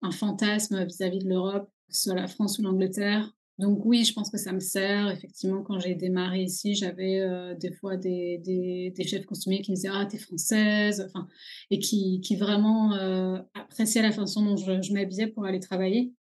[0.00, 3.30] un fantasme vis-à-vis de l'Europe, que ce soit la France ou l'Angleterre.
[3.58, 5.10] Donc oui, je pense que ça me sert.
[5.10, 9.72] Effectivement, quand j'ai démarré ici, j'avais euh, des fois des, des, des, chefs costumiers qui
[9.72, 11.28] me disaient «Ah, t'es française!» enfin,
[11.70, 16.14] et qui, qui vraiment euh, appréciaient la façon dont je, je m'habillais pour aller travailler.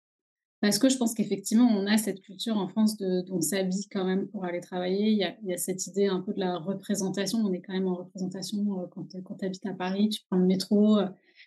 [0.59, 4.05] Parce que je pense qu'effectivement, on a cette culture en France de, on s'habille quand
[4.05, 5.11] même pour aller travailler.
[5.11, 7.39] Il y, a, cette idée un peu de la représentation.
[7.39, 10.39] On est quand même en représentation euh, quand, quand tu habites à Paris, tu prends
[10.39, 10.97] le métro.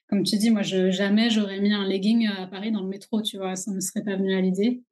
[0.08, 3.36] Comme tu dis, moi, jamais j'aurais mis un legging à Paris dans le métro, tu
[3.36, 4.82] vois, ça ne me serait pas venu à l'idée.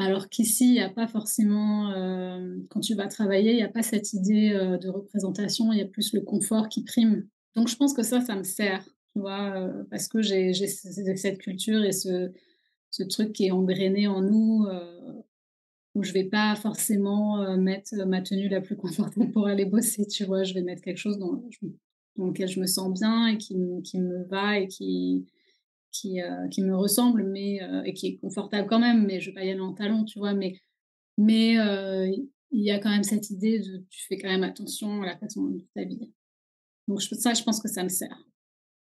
[0.00, 3.68] Alors qu'ici, il n'y a pas forcément, euh, quand tu vas travailler, il n'y a
[3.68, 7.26] pas cette idée euh, de représentation, il y a plus le confort qui prime.
[7.54, 8.82] Donc je pense que ça, ça me sert,
[9.12, 12.32] tu vois, euh, parce que j'ai cette culture et ce,
[12.90, 14.66] ce, truc qui est engrainé en nous,
[15.94, 20.24] où je vais pas forcément mettre ma tenue la plus confortable pour aller bosser, tu
[20.24, 21.42] vois, je vais mettre quelque chose dans,
[22.16, 25.26] dans lequel je me sens bien et qui, qui me va et qui,
[25.92, 29.30] qui, euh, qui me ressemble, mais euh, et qui est confortable quand même, mais je
[29.30, 30.34] vais pas y aller en talons, tu vois.
[30.34, 30.60] Mais
[31.18, 32.06] mais euh,
[32.50, 35.18] il y a quand même cette idée de tu fais quand même attention à la
[35.18, 36.12] façon dont tu t'habilles.
[36.88, 38.24] Donc ça, je pense que ça me sert.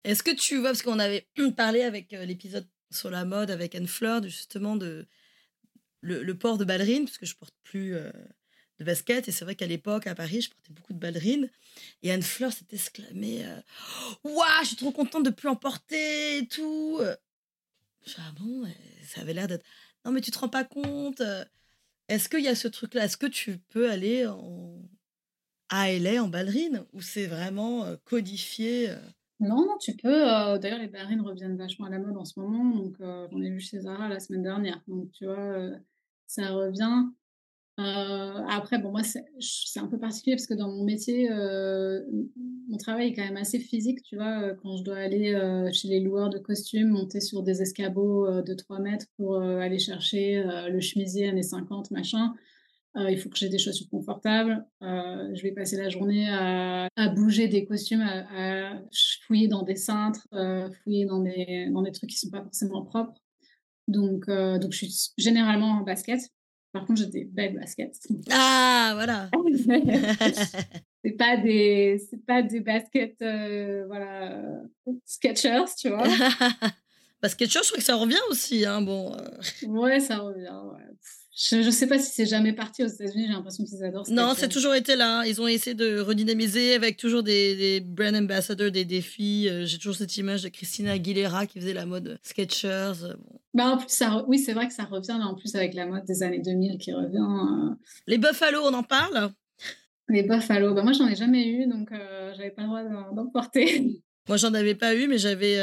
[0.03, 3.87] Est-ce que tu vois, parce qu'on avait parlé avec l'épisode sur la mode avec Anne
[3.87, 5.07] Fleur, justement de
[6.01, 9.27] le, port de ballerine, parce que je porte plus de basket.
[9.27, 11.49] Et c'est vrai qu'à l'époque, à Paris, je portais beaucoup de ballerines.
[12.03, 13.45] Et Anne Fleur s'est exclamée
[14.23, 17.01] Waouh, je suis trop contente de plus en porter et tout.
[18.05, 18.65] Je ah bon,
[19.05, 19.65] ça avait l'air d'être.
[20.05, 21.21] Non, mais tu te rends pas compte.
[22.07, 23.05] Est-ce qu'il y a ce truc-là?
[23.05, 24.81] Est-ce que tu peux aller en...
[25.69, 26.85] à LA en ballerine?
[26.93, 28.95] Ou c'est vraiment codifié
[29.39, 30.25] Non, non, tu peux.
[30.59, 32.75] D'ailleurs, les ballerines reviennent vachement à la mode en ce moment.
[32.75, 34.81] Donc, j'en ai vu chez Zara la semaine dernière.
[34.87, 35.71] Donc, tu vois,
[36.27, 37.05] ça revient.
[37.79, 42.01] Euh, après, bon, moi, c'est un peu particulier parce que dans mon métier, euh,
[42.67, 44.41] mon travail est quand même assez physique, tu vois.
[44.41, 45.39] Euh, quand je dois aller
[45.73, 50.43] chez les loueurs de costumes, monter sur des escabeaux de 3 mètres pour aller chercher
[50.69, 52.33] le chemisier années 50, machin,
[53.09, 54.65] il faut que j'ai des chaussures confortables.
[54.81, 58.81] je vais passer la journée à, à bouger des costumes, à, à,
[59.25, 60.27] fouiller dans des cintres,
[60.83, 63.21] fouiller dans des, dans des trucs qui sont pas forcément propres.
[63.87, 66.21] Donc, donc je suis généralement en basket.
[66.73, 67.97] Par contre, j'ai des belles baskets.
[68.29, 69.29] Ah, voilà.
[71.03, 74.43] c'est pas des, c'est pas des baskets, euh, voilà,
[75.05, 76.03] Sketchers, tu vois.
[77.21, 79.15] bah, Sketchers, je crois que ça revient aussi, hein, bon.
[79.15, 79.67] Euh.
[79.67, 80.53] Ouais, ça revient.
[80.71, 80.83] Ouais.
[81.39, 84.09] Je ne sais pas si c'est jamais parti aux États-Unis, j'ai l'impression qu'ils adorent.
[84.09, 85.23] Non, c'est toujours été là.
[85.27, 89.47] Ils ont essayé de redynamiser avec toujours des, des brand ambassadors, des défis.
[89.47, 93.03] Euh, j'ai toujours cette image de Christina Aguilera qui faisait la mode Sketchers.
[93.03, 93.13] Euh,
[93.53, 96.05] bah, en plus, ça, oui, c'est vrai que ça revient, en plus avec la mode
[96.05, 97.17] des années 2000 qui revient.
[97.17, 97.75] Euh.
[98.07, 99.29] Les Buffalo, on en parle?
[100.09, 101.89] Les Buffalo, bah, moi j'en ai jamais eu, donc
[102.35, 104.01] j'avais pas le droit d'en porter.
[104.27, 105.59] moi j'en avais pas eu, mais j'avais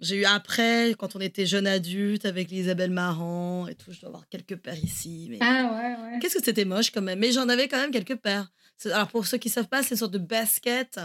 [0.00, 3.92] j'ai eu après, quand on était jeune adulte, avec Isabelle Marant et tout.
[3.92, 5.28] Je dois avoir quelques paires ici.
[5.30, 5.38] Mais...
[5.40, 6.18] Ah ouais, ouais.
[6.20, 7.18] Qu'est-ce que c'était moche quand même.
[7.18, 8.50] Mais j'en avais quand même quelques paires.
[8.86, 11.00] Alors pour ceux qui ne savent pas, c'est une sorte de basket,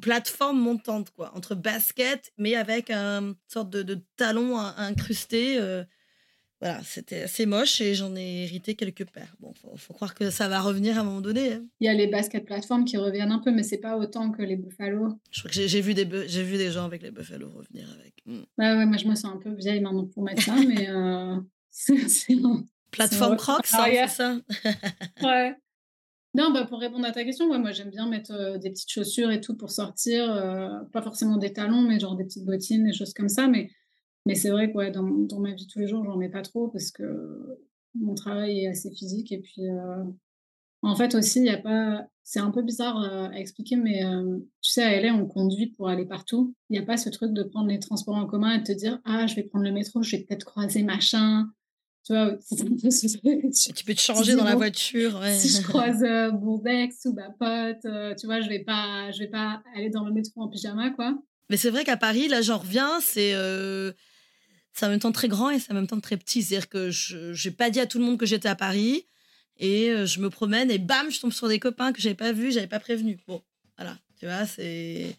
[0.00, 1.32] plateforme montante, quoi.
[1.36, 5.58] Entre basket, mais avec une sorte de, de talon incrusté.
[5.58, 5.84] Euh,
[6.60, 9.34] voilà, c'était assez moche et j'en ai hérité quelques paires.
[9.40, 11.54] Bon, faut, faut croire que ça va revenir à un moment donné.
[11.54, 11.64] Hein.
[11.80, 14.42] Il y a les baskets plateformes qui reviennent un peu, mais c'est pas autant que
[14.42, 15.18] les Buffalo.
[15.30, 18.14] Je crois que j'ai vu des j'ai vu des gens avec les Buffalo revenir avec.
[18.26, 18.42] Hmm.
[18.58, 21.36] Ouais, ouais, moi je me sens un peu vieille maintenant pour mettre ça, mais euh,
[21.70, 22.36] c'est
[22.90, 24.38] plateforme Crocs, ça, c'est ça?
[25.22, 25.54] ouais.
[26.34, 29.30] Non, bah pour répondre à ta question, moi j'aime bien mettre euh, des petites chaussures
[29.30, 32.92] et tout pour sortir, euh, pas forcément des talons, mais genre des petites bottines, des
[32.92, 33.70] choses comme ça, mais
[34.26, 36.42] mais c'est vrai que ouais, dans, dans, ma vie tous les jours, j'en mets pas
[36.42, 37.58] trop parce que
[37.94, 39.32] mon travail est assez physique.
[39.32, 40.04] Et puis, euh,
[40.82, 42.06] en fait, aussi, il y a pas.
[42.22, 45.66] C'est un peu bizarre euh, à expliquer, mais euh, tu sais, à LA, on conduit
[45.66, 46.54] pour aller partout.
[46.68, 48.72] Il n'y a pas ce truc de prendre les transports en commun et de te
[48.72, 51.48] dire Ah, je vais prendre le métro, je vais peut-être croiser machin.
[52.06, 55.20] Tu vois, tu peux te changer dans la voiture.
[55.32, 57.82] Si je croise Bourdex ou ma pote,
[58.18, 61.18] tu vois, je vais pas, je vais pas aller dans le métro en pyjama, quoi.
[61.50, 63.34] Mais c'est vrai qu'à Paris, là, j'en reviens, c'est
[64.80, 66.42] c'est en même temps très grand et c'est en même temps très petit.
[66.42, 69.04] C'est-à-dire que je n'ai pas dit à tout le monde que j'étais à Paris
[69.58, 72.32] et euh, je me promène et bam, je tombe sur des copains que j'avais pas
[72.32, 73.18] vus, j'avais pas prévenu.
[73.28, 73.42] Bon,
[73.76, 75.14] voilà, tu vois, c'est.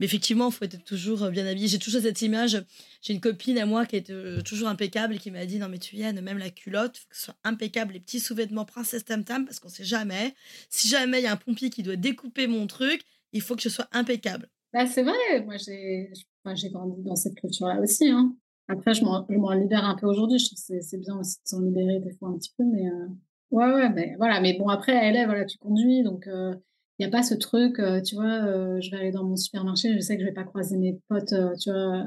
[0.00, 1.68] Mais effectivement, il faut être toujours bien habillé.
[1.68, 2.64] J'ai toujours cette image.
[3.02, 5.68] J'ai une copine à moi qui est euh, toujours impeccable et qui m'a dit Non,
[5.68, 9.04] mais tu viens, même la culotte, faut que ce soit impeccable, les petits sous-vêtements princesse
[9.04, 10.34] tam tam, parce qu'on sait jamais.
[10.70, 13.02] Si jamais il y a un pompier qui doit découper mon truc,
[13.34, 14.48] il faut que je sois impeccable.
[14.72, 18.08] Bah, c'est vrai, moi j'ai grandi dans cette culture-là aussi.
[18.08, 18.34] Hein.
[18.68, 20.38] Après, je m'en libère un peu aujourd'hui.
[20.38, 22.64] Je c'est bien aussi de s'en libérer des fois un petit peu.
[22.64, 23.06] Mais euh,
[23.50, 24.40] ouais, ouais, mais voilà.
[24.40, 26.02] Mais bon, après, elle est, voilà, tu conduis.
[26.02, 26.60] Donc, il
[27.00, 30.16] n'y a pas ce truc, tu vois, je vais aller dans mon supermarché, je sais
[30.16, 32.04] que je vais pas croiser mes potes, tu vois,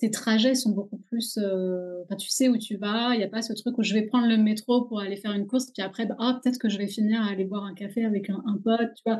[0.00, 1.38] tes trajets sont beaucoup plus.
[1.38, 3.14] Euh, tu sais où tu vas.
[3.14, 5.32] Il n'y a pas ce truc où je vais prendre le métro pour aller faire
[5.32, 8.04] une course, puis après, ah, peut-être que je vais finir à aller boire un café
[8.04, 8.94] avec un, pote.
[8.96, 9.18] Tu vois,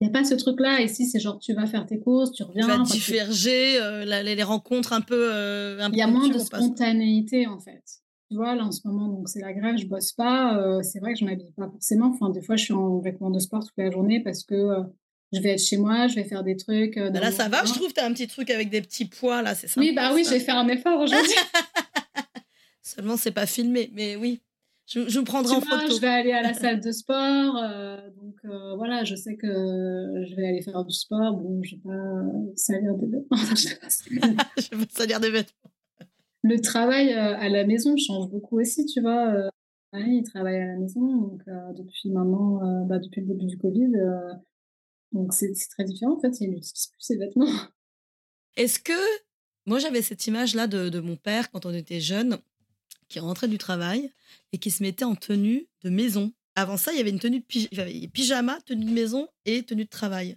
[0.00, 0.82] il n'y a pas ce truc-là.
[0.82, 2.66] Ici, c'est genre tu vas faire tes courses, tu reviens.
[2.66, 5.30] Tu vas diverger, euh, les, rencontres un peu.
[5.32, 7.82] Euh, il y a moins de spontanéité en fait.
[8.30, 10.82] Tu vois, là en ce moment, donc c'est la grève, je bosse pas.
[10.82, 12.12] c'est vrai que je m'habille pas forcément.
[12.14, 14.84] Enfin, des fois, je suis en vêtements de sport toute la journée parce que
[15.32, 16.96] je vais être chez moi, je vais faire des trucs.
[16.96, 19.04] Euh, bah là, ça va, je trouve, tu as un petit truc avec des petits
[19.04, 19.80] pois, là, c'est ça.
[19.80, 21.32] Oui, bah oui, je vais faire un effort aujourd'hui.
[22.82, 24.40] Seulement, c'est pas filmé, mais oui.
[24.86, 25.94] Je, je prendrai en photo.
[25.94, 29.46] Je vais aller à la salle de sport, euh, donc euh, voilà, je sais que
[29.46, 31.36] je vais aller faire du sport.
[31.36, 32.22] Bon, je vais pas
[32.56, 33.36] salir des vêtements.
[33.54, 35.70] je vais pas salir des vêtements.
[36.42, 39.50] Le travail à la maison change beaucoup aussi, tu vois.
[39.92, 41.42] il travaille à la maison, donc
[41.76, 43.90] depuis maintenant, bah, depuis le début du Covid,
[45.12, 47.50] donc c'est très différent en fait, il n'utilise plus ses vêtements.
[48.56, 48.92] Est-ce que
[49.66, 52.38] moi j'avais cette image là de, de, mon père quand on était jeune,
[53.08, 54.10] qui rentrait du travail
[54.52, 56.32] et qui se mettait en tenue de maison.
[56.54, 59.90] Avant ça, il y avait une tenue de pyjama, tenue de maison et tenue de
[59.90, 60.36] travail.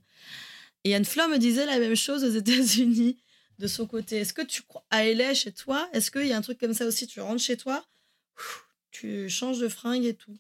[0.84, 3.18] Et Anne Fleur me disait la même chose aux États-Unis
[3.60, 4.18] de son côté.
[4.18, 6.74] Est-ce que tu crois à LA chez toi Est-ce qu'il y a un truc comme
[6.74, 7.08] ça aussi?
[7.08, 7.86] Tu rentres chez toi,
[8.92, 10.38] tu changes de fringue et tout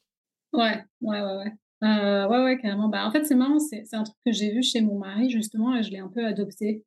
[0.54, 1.54] Ouais, ouais, ouais, ouais.
[1.84, 2.90] Euh, ouais, ouais, carrément.
[2.90, 5.76] Bah, en fait, c'est marrant, c'est un truc que j'ai vu chez mon mari, justement,
[5.76, 6.86] et je l'ai un peu adopté.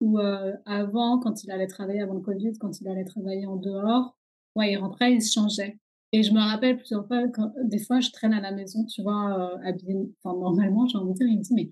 [0.00, 3.56] Où euh, avant, quand il allait travailler, avant le Covid, quand il allait travailler en
[3.56, 4.16] dehors,
[4.54, 5.78] ouais, il rentrait, il se changeait.
[6.12, 9.02] Et je me rappelle plusieurs fois, quand, des fois, je traîne à la maison, tu
[9.02, 11.70] vois, euh, habillée, enfin, normalement, j'ai envie de dire, il me dit, mais,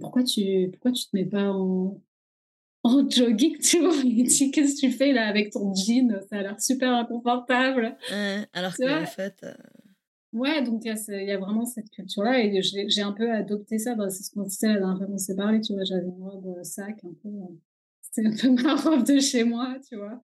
[0.00, 2.00] pourquoi, tu, pourquoi tu te mets pas en,
[2.84, 6.20] en jogging, tu vois Il me dit, qu'est-ce que tu fais là avec ton jean?
[6.30, 7.96] Ça a l'air super inconfortable.
[8.52, 9.44] alors que, en fait.
[10.32, 13.94] Ouais, donc il y, a vraiment cette culture-là et j'ai un peu adopté ça.
[13.94, 15.84] Bah, c'est ce qu'on disait la dernière fois qu'on tu vois.
[15.84, 17.28] J'avais une robe euh, sac un peu.
[17.28, 17.58] Euh,
[18.00, 20.22] c'était un peu ma robe de chez moi, tu vois.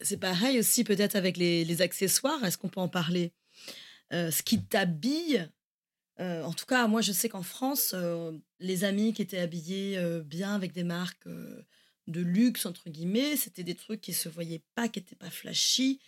[0.00, 2.44] C'est pareil aussi peut-être avec les, les accessoires.
[2.44, 3.32] Est-ce qu'on peut en parler?
[4.12, 5.48] Euh, Ce qui t'habille.
[6.18, 7.94] en tout cas, moi, je sais qu'en France,
[8.60, 11.26] les amis qui étaient habillés bien avec des marques
[12.06, 16.00] de luxe, entre guillemets, c'était des trucs qui se voyaient pas, qui n'étaient pas flashy.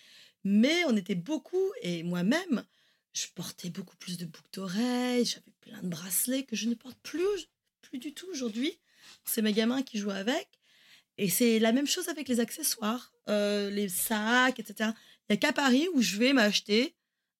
[0.44, 2.64] Mais on était beaucoup, et moi-même,
[3.12, 6.98] je portais beaucoup plus de boucles d'oreilles, j'avais plein de bracelets que je ne porte
[7.02, 7.48] plus,
[7.82, 8.78] plus du tout aujourd'hui.
[9.24, 10.48] C'est mes gamins qui jouent avec.
[11.18, 14.90] Et c'est la même chose avec les accessoires, euh, les sacs, etc.
[15.28, 16.94] Il n'y a qu'à Paris où je vais m'acheter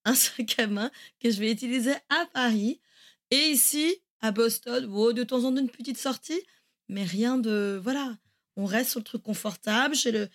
[0.05, 2.81] un sac à main que je vais utiliser à Paris.
[3.31, 6.41] Et ici, à Boston, oh, de temps en temps une petite sortie,
[6.89, 7.81] mais rien de...
[7.83, 8.19] Voilà,
[8.57, 9.95] on reste sur le truc confortable.
[9.95, 10.29] J'ai le,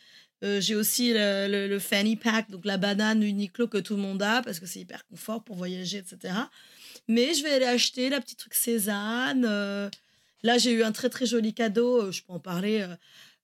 [0.43, 4.41] euh, j'ai aussi le, fanny pack, donc la banane Uniqlo que tout le monde a
[4.43, 6.35] parce que c'est hyper confort pour voyager, etc.
[7.07, 9.45] Mais je vais aller acheter la petite truc Cézanne.
[9.45, 9.89] Euh.
[10.43, 12.03] là, j'ai eu un très très joli cadeau.
[12.03, 12.85] Euh, je peux en parler.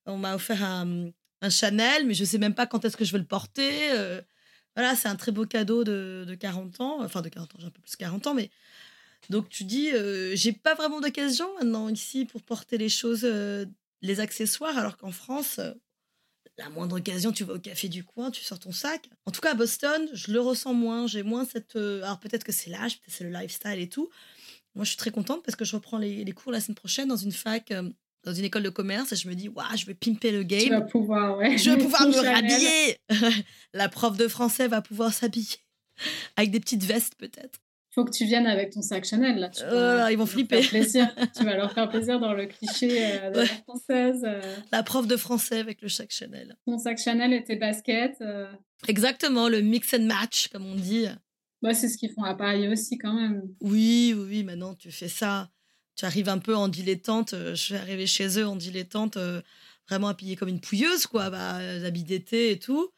[0.06, 1.10] on m'a offert un,
[1.50, 3.90] Chanel, mais je sais même pas quand est-ce que je vais le porter.
[4.76, 7.02] voilà, c'est un très beau cadeau de, de 40 ans.
[7.02, 8.50] Enfin, de 40 ans, j'ai un peu plus de 40 ans, mais.
[9.30, 9.90] Donc tu dis,
[10.34, 13.26] j'ai pas vraiment d'occasion maintenant ici pour porter les choses,
[14.02, 15.60] les accessoires, alors qu'en France,
[16.58, 19.08] la moindre occasion, tu vas au café du coin, tu sors ton sac.
[19.26, 21.06] En tout cas, à Boston, je le ressens moins.
[21.06, 21.76] J'ai moins cette.
[21.76, 24.08] Euh, alors peut-être que c'est l'âge, peut-être c'est le lifestyle et tout.
[24.74, 27.16] Moi, je suis très contente parce que je reprends les, cours la semaine prochaine dans
[27.16, 27.88] une fac, euh,
[28.24, 30.62] dans une école de commerce, et je me dis, waouh, je vais pimper le game.
[30.62, 31.56] Tu vas pouvoir, ouais.
[31.58, 32.98] Je vais pouvoir me rhabiller.
[33.72, 35.58] la prof de français va pouvoir s'habiller
[36.36, 37.60] avec des petites vestes peut-être
[37.94, 39.38] faut que tu viennes avec ton sac Chanel.
[39.38, 39.50] Là.
[39.70, 40.60] Oh ils vont flipper.
[40.62, 41.14] Plaisir.
[41.36, 44.22] tu vas leur faire plaisir dans le cliché euh, de la française.
[44.24, 44.40] Euh.
[44.72, 46.56] La prof de français avec le sac Chanel.
[46.66, 48.20] Ton sac Chanel et tes baskets.
[48.20, 48.50] Euh.
[48.88, 51.06] Exactement, le mix and match, comme on dit.
[51.62, 53.42] Bah, c'est ce qu'ils font à Paris aussi, quand même.
[53.60, 55.50] Oui, oui, oui, maintenant tu fais ça.
[55.96, 57.34] Tu arrives un peu en dilettante.
[57.34, 59.16] Je suis arrivée chez eux en dilettante,
[59.88, 61.30] vraiment habillée comme une pouilleuse, quoi.
[61.30, 62.90] Bah, habits d'été et tout.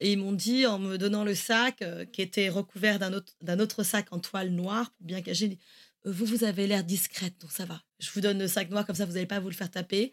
[0.00, 3.12] Et ils m'ont dit, en me donnant le sac, euh, qui était recouvert d'un
[3.60, 5.58] autre, sac en toile noire, pour bien cacher,
[6.06, 7.82] euh, vous, vous avez l'air discrète, donc ça va.
[7.98, 10.12] Je vous donne le sac noir, comme ça, vous n'allez pas vous le faire taper.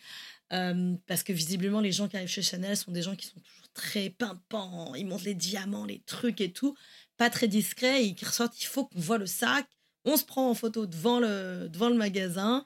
[0.51, 3.39] Euh, parce que visiblement, les gens qui arrivent chez Chanel sont des gens qui sont
[3.39, 4.93] toujours très pimpants.
[4.95, 6.75] Ils montrent les diamants, les trucs et tout.
[7.15, 8.05] Pas très discrets.
[8.05, 9.65] Et ressortent, il faut qu'on voit le sac.
[10.03, 12.65] On se prend en photo devant le, devant le magasin.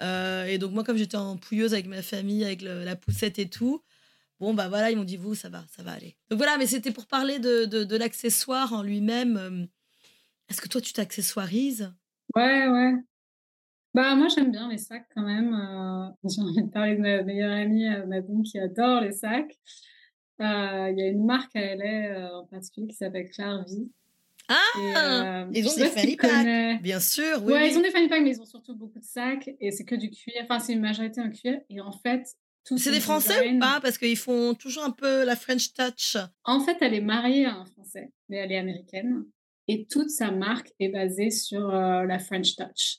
[0.00, 3.82] et donc, moi, comme j'étais en pouilleuse avec ma famille, avec la poussette et tout,
[4.40, 6.16] Bon, bah voilà, ils m'ont dit, vous, ça va, ça va aller.
[6.30, 9.36] Donc voilà, mais c'était pour parler de, de, l'accessoire en lui-même.
[9.36, 9.66] Euh,
[10.48, 11.92] est-ce que toi, tu t'accessoirises?
[12.34, 12.94] Ouais, ouais.
[13.94, 15.54] Bah, moi, j'aime bien les sacs quand même.
[15.54, 19.58] Euh, j'ai envie de parler de ma meilleure amie, euh, Madine, qui adore les sacs.
[20.40, 23.90] Euh, Il y a une marque à LA en particulier qui s'appelle Claire Vie.
[24.48, 27.42] Ah Ils ont des fanny packs, bien sûr.
[27.42, 27.68] Oui, ouais, oui.
[27.72, 29.96] ils ont des fanny packs, mais ils ont surtout beaucoup de sacs et c'est que
[29.96, 30.36] du cuir.
[30.42, 31.60] Enfin, c'est une majorité en cuir.
[31.68, 32.24] Et en fait,
[32.76, 33.80] c'est des Français ou pas?
[33.80, 36.16] Parce qu'ils font toujours un peu la French touch.
[36.44, 39.24] En fait, elle est mariée à un Français, mais elle est américaine.
[39.68, 42.98] Et toute sa marque est basée sur euh, la French touch.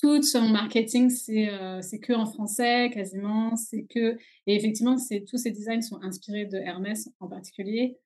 [0.00, 3.54] Tout son marketing, c'est euh, c'est que en français, quasiment.
[3.56, 4.16] C'est que
[4.46, 7.98] et effectivement, c'est tous ces designs sont inspirés de Hermès en particulier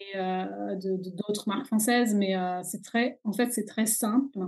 [0.00, 2.14] et euh, de d'autres marques françaises.
[2.14, 4.38] Mais euh, c'est très, en fait, c'est très simple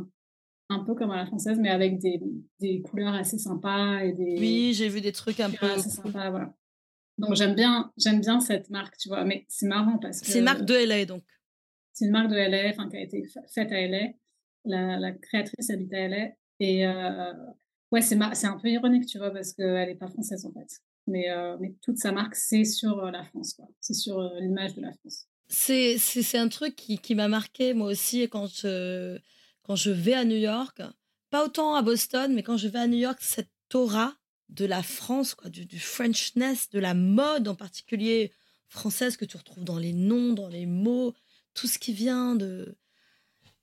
[0.68, 2.20] un peu comme à la française, mais avec des,
[2.60, 4.36] des couleurs assez sympas et des.
[4.38, 6.54] Oui, j'ai vu des trucs un peu assez sympas, voilà.
[7.18, 9.24] Donc j'aime bien, j'aime bien cette marque, tu vois.
[9.24, 10.26] Mais c'est marrant parce que.
[10.26, 11.24] C'est une marque de LA donc.
[11.92, 14.08] C'est une marque de LA, enfin qui a été faite à LA.
[14.64, 17.32] La, la créatrice habite à LA et euh,
[17.92, 20.82] ouais, c'est c'est un peu ironique, tu vois, parce qu'elle n'est pas française en fait.
[21.06, 23.66] Mais, euh, mais toute sa marque, c'est sur euh, la France, quoi.
[23.80, 25.26] C'est sur euh, l'image de la France.
[25.48, 29.16] C'est c'est un truc qui, qui m'a marqué moi aussi quand je
[29.66, 30.80] quand je vais à New York,
[31.30, 34.14] pas autant à Boston, mais quand je vais à New York, cette aura
[34.48, 38.32] de la France, quoi, du, du Frenchness, de la mode en particulier
[38.68, 41.14] française que tu retrouves dans les noms, dans les mots,
[41.52, 42.78] tout ce qui vient de...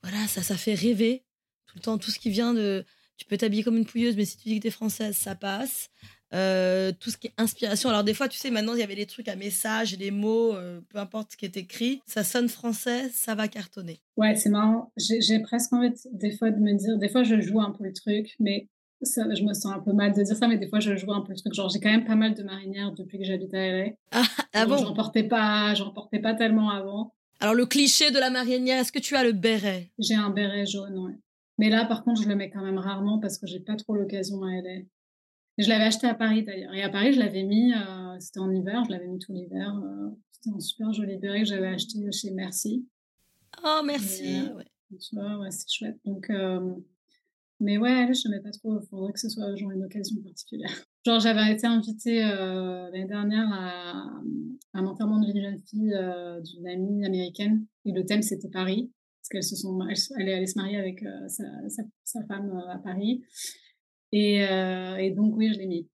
[0.01, 1.23] Voilà, ça, ça fait rêver
[1.67, 2.85] tout le temps, tout ce qui vient de...
[3.15, 5.35] Tu peux t'habiller comme une pouilleuse, mais si tu dis que tu es française, ça
[5.35, 5.89] passe.
[6.33, 7.89] Euh, tout ce qui est inspiration.
[7.89, 10.55] Alors des fois, tu sais, maintenant, il y avait des trucs à message, des mots,
[10.55, 12.01] euh, peu importe ce qui est écrit.
[12.05, 13.99] Ça sonne français, ça va cartonner.
[14.17, 14.91] Ouais, c'est marrant.
[14.97, 17.83] J'ai presque envie de, des fois de me dire, des fois, je joue un peu
[17.83, 18.67] le truc, mais
[19.03, 21.13] ça, je me sens un peu mal de dire ça, mais des fois, je joue
[21.13, 21.53] un peu le truc.
[21.53, 23.91] Genre, j'ai quand même pas mal de marinières depuis que j'habite à LA.
[24.11, 24.23] Ah,
[24.53, 24.77] ah bon?
[24.77, 27.13] J'en portais pas, j'en portais pas tellement avant.
[27.39, 29.91] Alors le cliché de la marinière, est-ce que tu as le béret?
[29.99, 31.13] J'ai un béret jaune, ouais.
[31.57, 33.95] Mais là, par contre, je le mets quand même rarement parce que j'ai pas trop
[33.95, 34.83] l'occasion à LA.
[35.57, 36.73] Je l'avais acheté à Paris d'ailleurs.
[36.73, 39.79] Et à Paris, je l'avais mis, euh, c'était en hiver, je l'avais mis tout l'hiver.
[39.83, 42.87] Euh, c'était un super joli béret que j'avais acheté chez Merci.
[43.63, 44.41] Oh, merci.
[44.41, 44.65] Euh, ouais.
[44.99, 45.99] Tu vois, ouais, c'est chouette.
[46.05, 46.31] Donc,
[47.59, 48.79] mais ouais, là, je ne mets pas trop.
[48.79, 50.69] Il faudrait que ce soit genre une occasion particulière.
[51.05, 54.03] Genre, j'avais été invitée l'année dernière à,
[54.73, 55.93] à un enterrement de vie jeune fille
[56.45, 57.65] d'une amie américaine.
[57.85, 58.89] Et le thème, c'était Paris.
[59.19, 59.79] Parce qu'elle se sont,
[60.17, 63.21] elle, est allée se marier avec sa, sa, sa, femme à Paris.
[64.13, 65.89] Et, euh, et, donc, oui, je l'ai mis.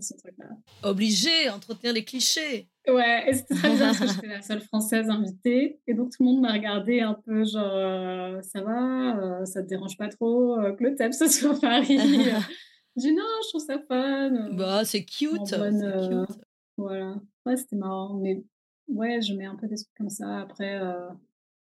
[0.00, 0.48] Ce truc-là.
[0.82, 2.68] Obligé, entretenir les clichés.
[2.88, 5.78] Ouais, et c'était très bizarre parce que j'étais la seule française invitée.
[5.86, 9.62] Et donc, tout le monde m'a regardé un peu genre, euh, ça va, euh, ça
[9.62, 11.96] te dérange pas trop que le thème ce soit Paris.
[12.96, 14.50] J'ai dit non, je trouve ça fun.
[14.54, 15.56] Bah, c'est cute.
[15.56, 16.38] Bonne, cute.
[16.76, 17.14] Voilà.
[17.46, 18.14] Ouais, c'était marrant.
[18.14, 18.42] Mais
[18.88, 20.40] ouais, je mets un peu des trucs comme ça.
[20.40, 20.80] Après,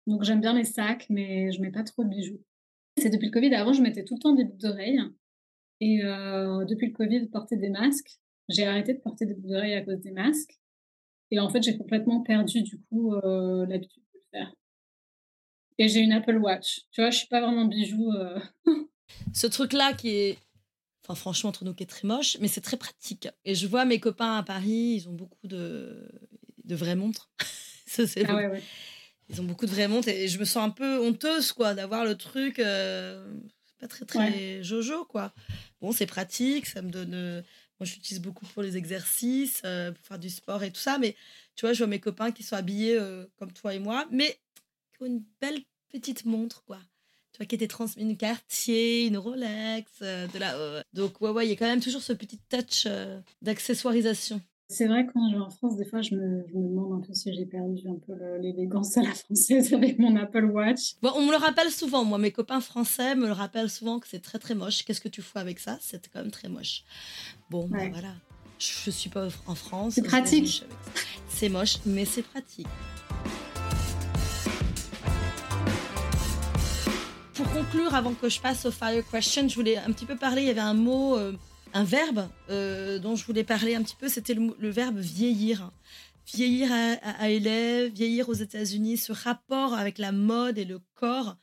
[0.07, 2.41] donc j'aime bien les sacs, mais je mets pas trop de bijoux.
[2.99, 3.55] C'est depuis le Covid.
[3.55, 5.03] Avant, je mettais tout le temps des boucles d'oreilles.
[5.81, 8.19] Et euh, depuis le Covid, porter des masques.
[8.49, 10.59] J'ai arrêté de porter des boucles d'oreilles à cause des masques.
[11.31, 14.55] Et en fait, j'ai complètement perdu du coup euh, l'habitude de le faire.
[15.79, 16.83] Et j'ai une Apple Watch.
[16.93, 18.13] Tu vois, je suis pas vraiment bijou.
[18.13, 18.39] Euh...
[19.35, 20.39] Ce truc-là qui est,
[21.05, 23.29] enfin franchement entre nous, qui est très moche, mais c'est très pratique.
[23.45, 26.09] Et je vois mes copains à Paris, ils ont beaucoup de,
[26.65, 27.31] de vraies montres.
[27.87, 28.63] Ça, c'est ah ouais, ouais.
[29.29, 32.05] Ils ont beaucoup de vraies montres et je me sens un peu honteuse quoi d'avoir
[32.05, 32.61] le truc.
[32.61, 33.35] Euh
[33.79, 34.61] pas très très ouais.
[34.63, 35.33] jojo quoi.
[35.81, 37.15] Bon, c'est pratique, ça me donne.
[37.15, 37.43] Euh,
[37.79, 41.15] moi, j'utilise beaucoup pour les exercices, euh, pour faire du sport et tout ça, mais
[41.57, 44.39] tu vois, je vois mes copains qui sont habillés euh, comme toi et moi, mais
[44.97, 45.61] qui ont une belle
[45.91, 46.79] petite montre quoi.
[47.33, 50.83] Tu vois, qui était transmis une Cartier, une Rolex, de la.
[50.95, 52.87] Donc ouais, ouais, il y a quand même toujours ce petit touch
[53.43, 54.41] d'accessoirisation.
[54.69, 56.93] C'est vrai que quand je vais en France, des fois, je me, je me demande
[56.95, 60.97] un peu si j'ai perdu un peu l'élégance à la française avec mon Apple Watch.
[61.03, 64.09] Bon, on me le rappelle souvent, moi, mes copains français me le rappellent souvent que
[64.09, 64.85] c'est très très moche.
[64.85, 65.79] Qu'est-ce que tu fais avec ça?
[65.81, 66.83] C'est quand même très moche.
[67.49, 67.85] Bon, ben ouais.
[67.85, 68.15] ben voilà.
[68.59, 69.95] Je, je suis pas en France.
[69.95, 70.65] C'est pratique.
[71.29, 72.67] C'est moche, mais c'est pratique.
[77.35, 80.43] Pour conclure, avant que je passe au Fire Question, je voulais un petit peu parler.
[80.43, 81.17] Il y avait un mot.
[81.17, 81.33] Euh,
[81.75, 85.71] un verbe euh, dont je voulais parler un petit peu, c'était le, verbe vieillir.
[86.27, 91.37] Vieillir à, à, vieillir aux États-Unis, ce rapport avec la mode et le corps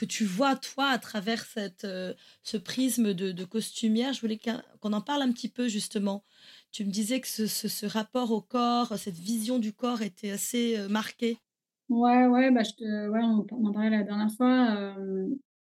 [0.00, 4.14] que tu vois toi à travers cette, euh, ce prisme de, costumière.
[4.14, 4.38] Je voulais
[4.80, 6.24] qu'on en parle un petit peu justement.
[6.72, 10.78] Tu me disais que ce, ce, rapport au corps, cette vision du corps était assez
[10.78, 11.36] euh, marquée.
[11.90, 14.94] Ouais, ouais, bah je te, ouais, on, en parlait la dernière fois.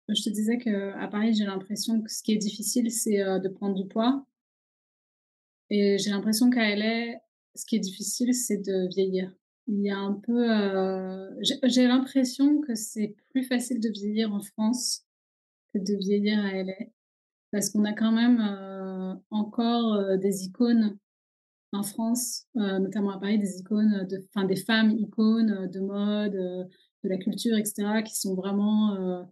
[0.10, 3.50] Je te disais qu'à Paris, j'ai l'impression que ce qui est difficile, c'est euh, de
[3.50, 4.26] prendre du poids.
[5.70, 7.20] Et j'ai l'impression qu'à LA,
[7.56, 9.34] ce qui est difficile, c'est de vieillir.
[9.68, 10.50] Il y a un peu...
[10.50, 15.06] Euh, j'ai l'impression que c'est plus facile de vieillir en France
[15.74, 16.74] que de vieillir à LA.
[17.52, 20.98] Parce qu'on a quand même euh, encore des icônes
[21.74, 27.10] en France, notamment à Paris, des icônes, de, enfin des femmes icônes de mode, de
[27.10, 29.28] la culture, etc., qui sont vraiment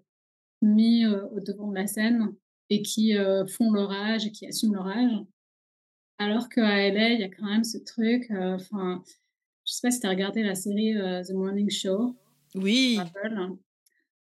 [0.66, 2.34] mis au devant de la scène
[2.70, 3.14] et qui
[3.48, 5.12] font leur âge et qui assument leur âge.
[6.18, 8.32] Alors qu'à LA, il y a quand même ce truc.
[8.32, 9.04] Enfin,
[9.66, 12.16] je sais pas si tu as regardé la série The Morning Show.
[12.56, 12.98] Oui.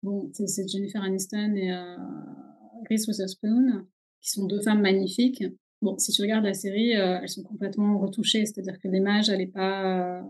[0.04, 1.72] Bon, c'est Jennifer Aniston et
[2.90, 3.86] Reese Witherspoon,
[4.22, 5.44] qui sont deux femmes magnifiques.
[5.82, 9.48] Bon, si tu regardes la série, elles sont complètement retouchées, c'est-à-dire que l'image, elle n'est
[9.48, 10.24] pas,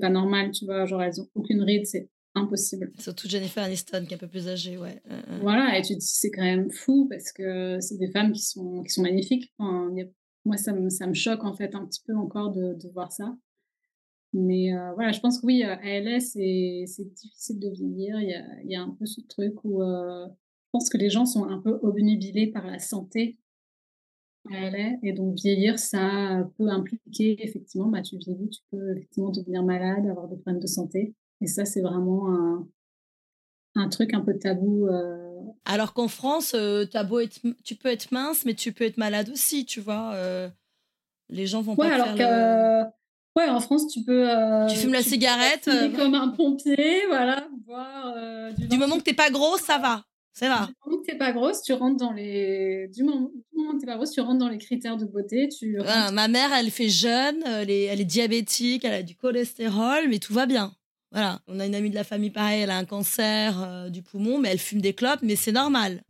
[0.00, 0.84] pas normale, tu vois.
[0.84, 2.92] Genre, elles ont aucune ride, c'est impossible.
[2.98, 5.02] Surtout Jennifer Aniston, qui est un peu plus âgée, ouais.
[5.40, 8.42] Voilà, et tu te dis, c'est quand même fou parce que c'est des femmes qui
[8.42, 9.52] sont, qui sont magnifiques.
[9.58, 13.12] moi, ça me, ça me choque en fait un petit peu encore de, de voir
[13.12, 13.34] ça.
[14.32, 18.20] Mais euh, voilà, je pense que oui, à LA, c'est difficile de vieillir.
[18.20, 20.98] Il y, a, il y a un peu ce truc où euh, je pense que
[20.98, 23.38] les gens sont un peu obnubilés par la santé
[24.52, 24.98] à LA.
[25.02, 30.06] Et donc, vieillir, ça peut impliquer effectivement, bah, tu vieillis, tu peux effectivement devenir malade,
[30.06, 31.14] avoir des problèmes de santé.
[31.40, 32.68] Et ça, c'est vraiment un,
[33.76, 34.86] un, truc un peu tabou.
[34.88, 35.40] Euh.
[35.64, 39.30] Alors qu'en France, euh, beau être, tu peux être mince, mais tu peux être malade
[39.30, 40.12] aussi, tu vois.
[40.14, 40.48] Euh.
[41.28, 43.00] les gens vont ouais, pas alors que...
[43.36, 44.26] Ouais, en France, tu peux.
[44.68, 45.70] tu fumes la cigarette.
[45.96, 47.46] comme un pompier, voilà.
[48.58, 50.04] du, du moment que t'es pas grosse, ça va.
[50.32, 50.66] Ça va.
[50.66, 52.88] Du moment que t'es pas grosse, tu rentres dans les.
[52.88, 55.48] Du moment, du moment que t'es pas grosse, tu rentres dans les critères de beauté.
[55.48, 55.78] Tu
[56.12, 60.18] ma mère, elle fait jeune, elle est, elle est diabétique, elle a du cholestérol, mais
[60.18, 60.72] tout va bien.
[61.12, 64.00] Voilà, on a une amie de la famille pareil, elle a un cancer euh, du
[64.02, 66.02] poumon, mais elle fume des clopes, mais c'est normal.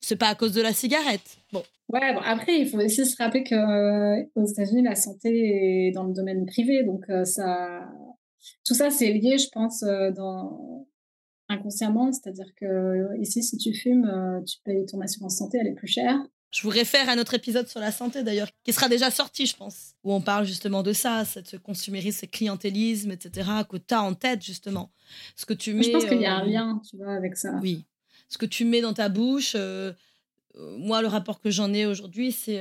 [0.00, 1.36] C'est pas à cause de la cigarette.
[1.52, 1.62] Bon.
[1.88, 6.04] Ouais, bon, après, il faut aussi se rappeler qu'aux euh, États-Unis, la santé est dans
[6.04, 6.82] le domaine privé.
[6.82, 7.86] Donc, euh, ça,
[8.64, 9.84] tout ça, c'est lié, je pense,
[11.50, 12.10] inconsciemment.
[12.12, 16.18] C'est-à-dire que ici, si tu fumes, tu payes ton assurance santé, elle est plus chère.
[16.52, 19.56] Je vous réfère à notre épisode sur la santé d'ailleurs, qui sera déjà sorti, je
[19.56, 24.02] pense, où on parle justement de ça, ce consumérisme, ce clientélisme, etc., que tu as
[24.02, 24.92] en tête justement.
[25.34, 25.82] Ce que tu mets.
[25.82, 27.58] Je pense qu'il y a un euh, lien, tu vois, avec ça.
[27.62, 27.86] Oui.
[28.28, 29.94] Ce que tu mets dans ta bouche, euh,
[30.56, 32.60] euh, moi, le rapport que j'en ai aujourd'hui, c'est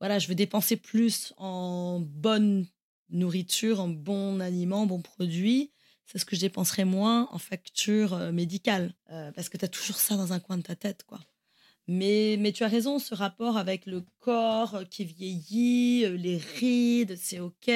[0.00, 2.66] voilà, je veux dépenser plus en bonne
[3.08, 5.70] nourriture, en bons aliments, bons produits.
[6.04, 8.92] C'est ce que je dépenserais moins en facture médicale.
[9.34, 11.20] parce que tu as toujours ça dans un coin de ta tête, quoi.
[11.86, 17.16] Mais, mais tu as raison, ce rapport avec le corps qui vieillit, euh, les rides,
[17.18, 17.68] c'est OK.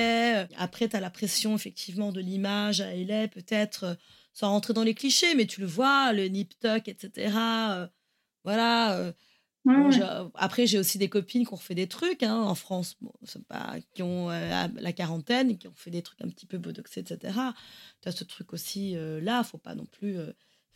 [0.57, 3.95] Après, tu as la pression, effectivement, de l'image à LA, peut-être, euh,
[4.33, 7.35] sans rentrer dans les clichés, mais tu le vois, le nip tuck, etc.
[7.37, 7.87] Euh,
[8.45, 9.13] voilà.
[10.35, 13.13] après, j'ai aussi des copines qui ont fait des trucs hein, en France, bon,
[13.49, 17.39] pas, qui ont la quarantaine, qui ont fait des trucs un petit peu botoxés, etc.
[18.01, 20.19] Tu as ce truc aussi là, faut pas non plus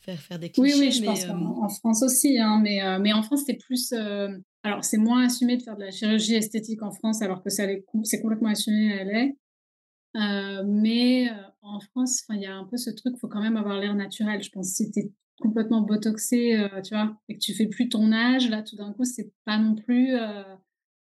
[0.03, 0.75] faire, faire des clichés.
[0.75, 3.55] Oui, oui, je pense euh, en, France aussi, hein, mais, euh, mais en France, c'est
[3.57, 3.93] plus.
[3.93, 4.29] Euh,
[4.63, 7.85] alors, c'est moins assumé de faire de la chirurgie esthétique en France, alors que c'est
[8.21, 10.63] complètement assumé à LA.
[10.65, 11.29] mais
[11.63, 13.95] en France, il y a un peu ce truc, il faut quand même avoir l'air
[13.95, 14.43] naturel.
[14.43, 18.13] Je pense si tu es complètement botoxé, tu vois, et que tu fais plus ton
[18.13, 20.15] âge, là, tout d'un coup, c'est pas non plus.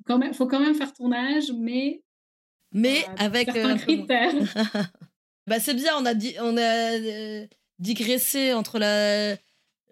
[0.06, 2.02] quand même, faut quand même faire ton âge, mais.
[2.72, 3.48] Mais avec.
[3.48, 4.32] un critères.
[5.46, 6.34] bah, c'est bien, on a dit.
[6.40, 7.46] On a,
[7.80, 9.36] digresser entre la,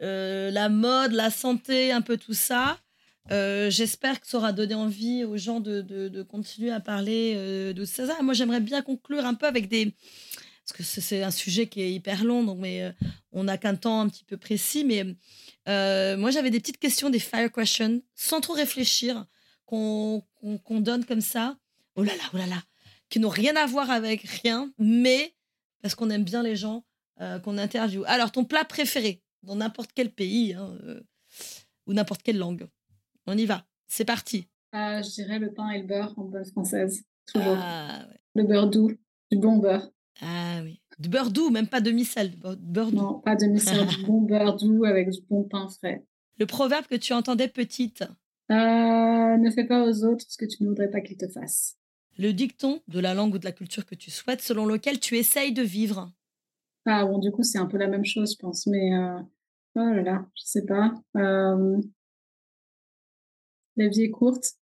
[0.00, 2.78] euh, la mode, la santé, un peu tout ça.
[3.30, 7.72] Euh, j'espère que ça aura donné envie aux gens de, de, continuer à parler euh,
[7.72, 8.22] de ça.
[8.22, 9.94] Moi, j'aimerais bien conclure un peu avec des.
[10.66, 12.92] Parce que c'est un sujet qui est hyper long, donc mais
[13.32, 14.84] on n'a qu'un temps un petit peu précis.
[14.84, 15.04] Mais
[16.16, 19.24] moi, j'avais des petites questions, des fire questions, sans trop réfléchir,
[19.64, 20.22] qu'on
[20.68, 21.56] donne comme ça.
[21.96, 22.62] Oh là là, oh là là,
[23.08, 25.34] qui n'ont rien à voir avec rien, mais
[25.80, 26.84] parce qu'on aime bien les gens
[27.20, 28.04] euh, qu'on interviewe.
[28.06, 31.00] Alors, ton plat préféré dans n'importe quel pays hein, euh,
[31.86, 32.68] ou n'importe quelle langue.
[33.26, 33.64] On y va.
[33.86, 34.48] C'est parti.
[34.72, 37.04] Ah, je dirais le pain et le beurre en bonne française.
[37.32, 37.56] Toujours.
[37.58, 38.92] Ah, le beurre doux,
[39.30, 39.90] du bon beurre.
[40.20, 40.80] Ah oui.
[40.98, 42.36] Du beurre doux, même pas demi-sel.
[42.36, 42.96] Beurre doux.
[42.96, 46.04] Non, pas demi-sel, du bon beurre doux avec du bon pain frais.
[46.38, 48.02] Le proverbe que tu entendais petite
[48.50, 51.76] euh, Ne fais pas aux autres ce que tu ne voudrais pas qu'ils te fassent.
[52.16, 55.16] Le dicton de la langue ou de la culture que tu souhaites, selon lequel tu
[55.16, 56.12] essayes de vivre.
[56.90, 58.66] Ah bon, du coup, c'est un peu la même chose, je pense.
[58.66, 59.20] Mais euh,
[59.74, 60.94] oh là là, je sais pas.
[61.18, 61.78] Euh,
[63.76, 64.54] la vie est courte.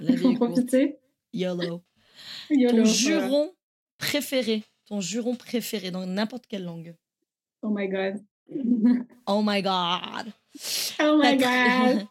[0.00, 0.98] La vie est profiter.
[1.32, 1.84] YOLO.
[2.50, 2.78] YOLO.
[2.78, 3.52] Ton juron
[3.96, 6.96] préféré, ton juron préféré dans n'importe quelle langue.
[7.62, 8.24] Oh my god.
[9.28, 10.32] oh my god.
[11.00, 12.08] Oh my god.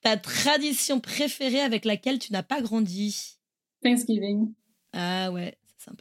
[0.00, 3.36] Ta tradition préférée avec laquelle tu n'as pas grandi?
[3.82, 4.52] Thanksgiving.
[4.92, 5.58] Ah ouais,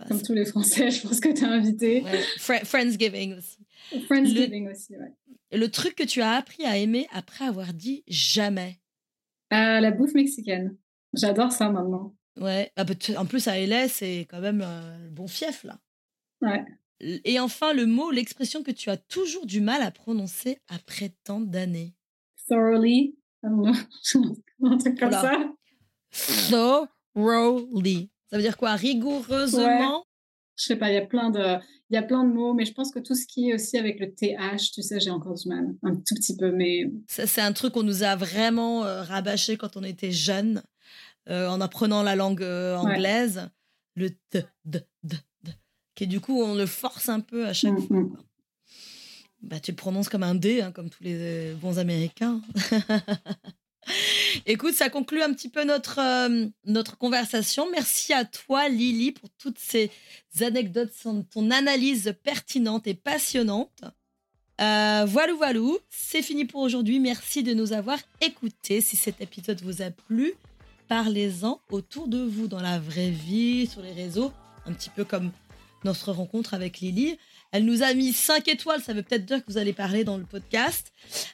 [0.08, 2.04] comme tous les Français, je pense que tu as invité.
[2.40, 3.58] Friendsgiving aussi.
[4.06, 5.14] Friendsgiving aussi, ouais.
[5.58, 8.80] Le truc que tu as appris à aimer après avoir dit jamais?
[9.54, 10.76] Euh, La bouffe mexicaine.
[11.14, 12.16] J'adore ça maintenant.
[12.40, 12.72] Ouais.
[12.76, 15.80] Ah, peut- en plus, à LA, c'est quand même euh, le bon fief, là.
[16.42, 16.64] Ouais.
[17.00, 21.40] Et enfin, le mot, l'expression que tu as toujours du mal à prononcer après tant
[21.40, 21.96] d'années.
[22.50, 23.16] Thoroughly.
[23.44, 25.54] Un truc comme ça.
[27.16, 28.10] Thoroughly.
[28.30, 28.74] Ça veut dire quoi?
[28.76, 30.04] Rigoureusement?
[30.58, 31.40] Je sais pas, il y a plein de,
[31.90, 33.78] il y a plein de mots, mais je pense que tout ce qui est aussi
[33.78, 35.76] avec le TH, tu sais, j'ai encore du mal.
[35.84, 39.56] Un tout petit peu, mais Ça, c'est un truc qu'on nous a vraiment euh, rabâché
[39.56, 40.64] quand on était jeunes,
[41.30, 42.94] euh, en apprenant la langue euh, Ouais.
[42.96, 43.50] anglaise.
[43.96, 45.52] Le t, d, d, d.
[45.96, 47.98] Qui du coup, on le force un peu à chaque Mm, fois.
[47.98, 48.10] mm.
[48.10, 48.20] quoi.
[49.44, 52.42] Bah, tu le prononces comme un D, hein, comme tous les euh, bons Américains.
[54.46, 57.70] Écoute, ça conclut un petit peu notre, euh, notre conversation.
[57.72, 59.92] Merci à toi, Lily, pour toutes ces
[60.42, 60.92] anecdotes,
[61.32, 63.84] ton analyse pertinente et passionnante.
[64.60, 65.60] Euh, voilà, voilà,
[65.90, 67.00] c'est fini pour aujourd'hui.
[67.00, 68.82] Merci de nous avoir écoutés.
[68.82, 70.34] Si cet épisode vous a plu,
[70.88, 74.32] parlez-en autour de vous, dans la vraie vie, sur les réseaux,
[74.66, 75.32] un petit peu comme
[75.84, 77.18] notre rencontre avec Lily.
[77.58, 80.20] Elle nous a mis 5 étoiles, ça veut peut-être dire que vous allez parler dans
[80.20, 80.94] le podcast.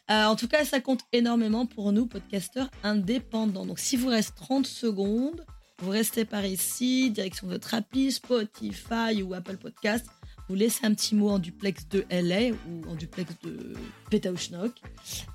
[0.10, 3.66] Euh, en tout cas, ça compte énormément pour nous, podcasteurs indépendants.
[3.66, 5.46] Donc, si vous reste 30 secondes,
[5.80, 10.06] vous restez par ici, direction votre appli, Spotify ou Apple Podcast.
[10.48, 13.74] Vous laissez un petit mot en duplex de LA ou en duplex de
[14.10, 14.72] Petauschnock.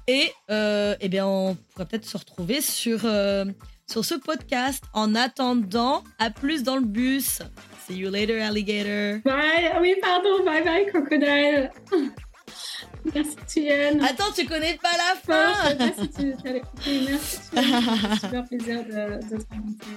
[0.06, 3.44] Et euh, eh bien, on pourrait peut-être se retrouver sur, euh,
[3.86, 4.82] sur ce podcast.
[4.94, 7.42] En attendant, à plus dans le bus.
[7.88, 9.20] See you later, alligator.
[9.24, 9.78] Bye.
[9.80, 10.44] Oui, pardon.
[10.44, 11.70] Bye bye, crocodile.
[13.14, 14.02] Merci, Tuyenne.
[14.04, 17.00] Attends, tu connais pas la Non, je fin sais pas si tu allais écouter.
[17.08, 18.90] Merci, un super plaisir de,
[19.28, 19.96] de te rencontrer.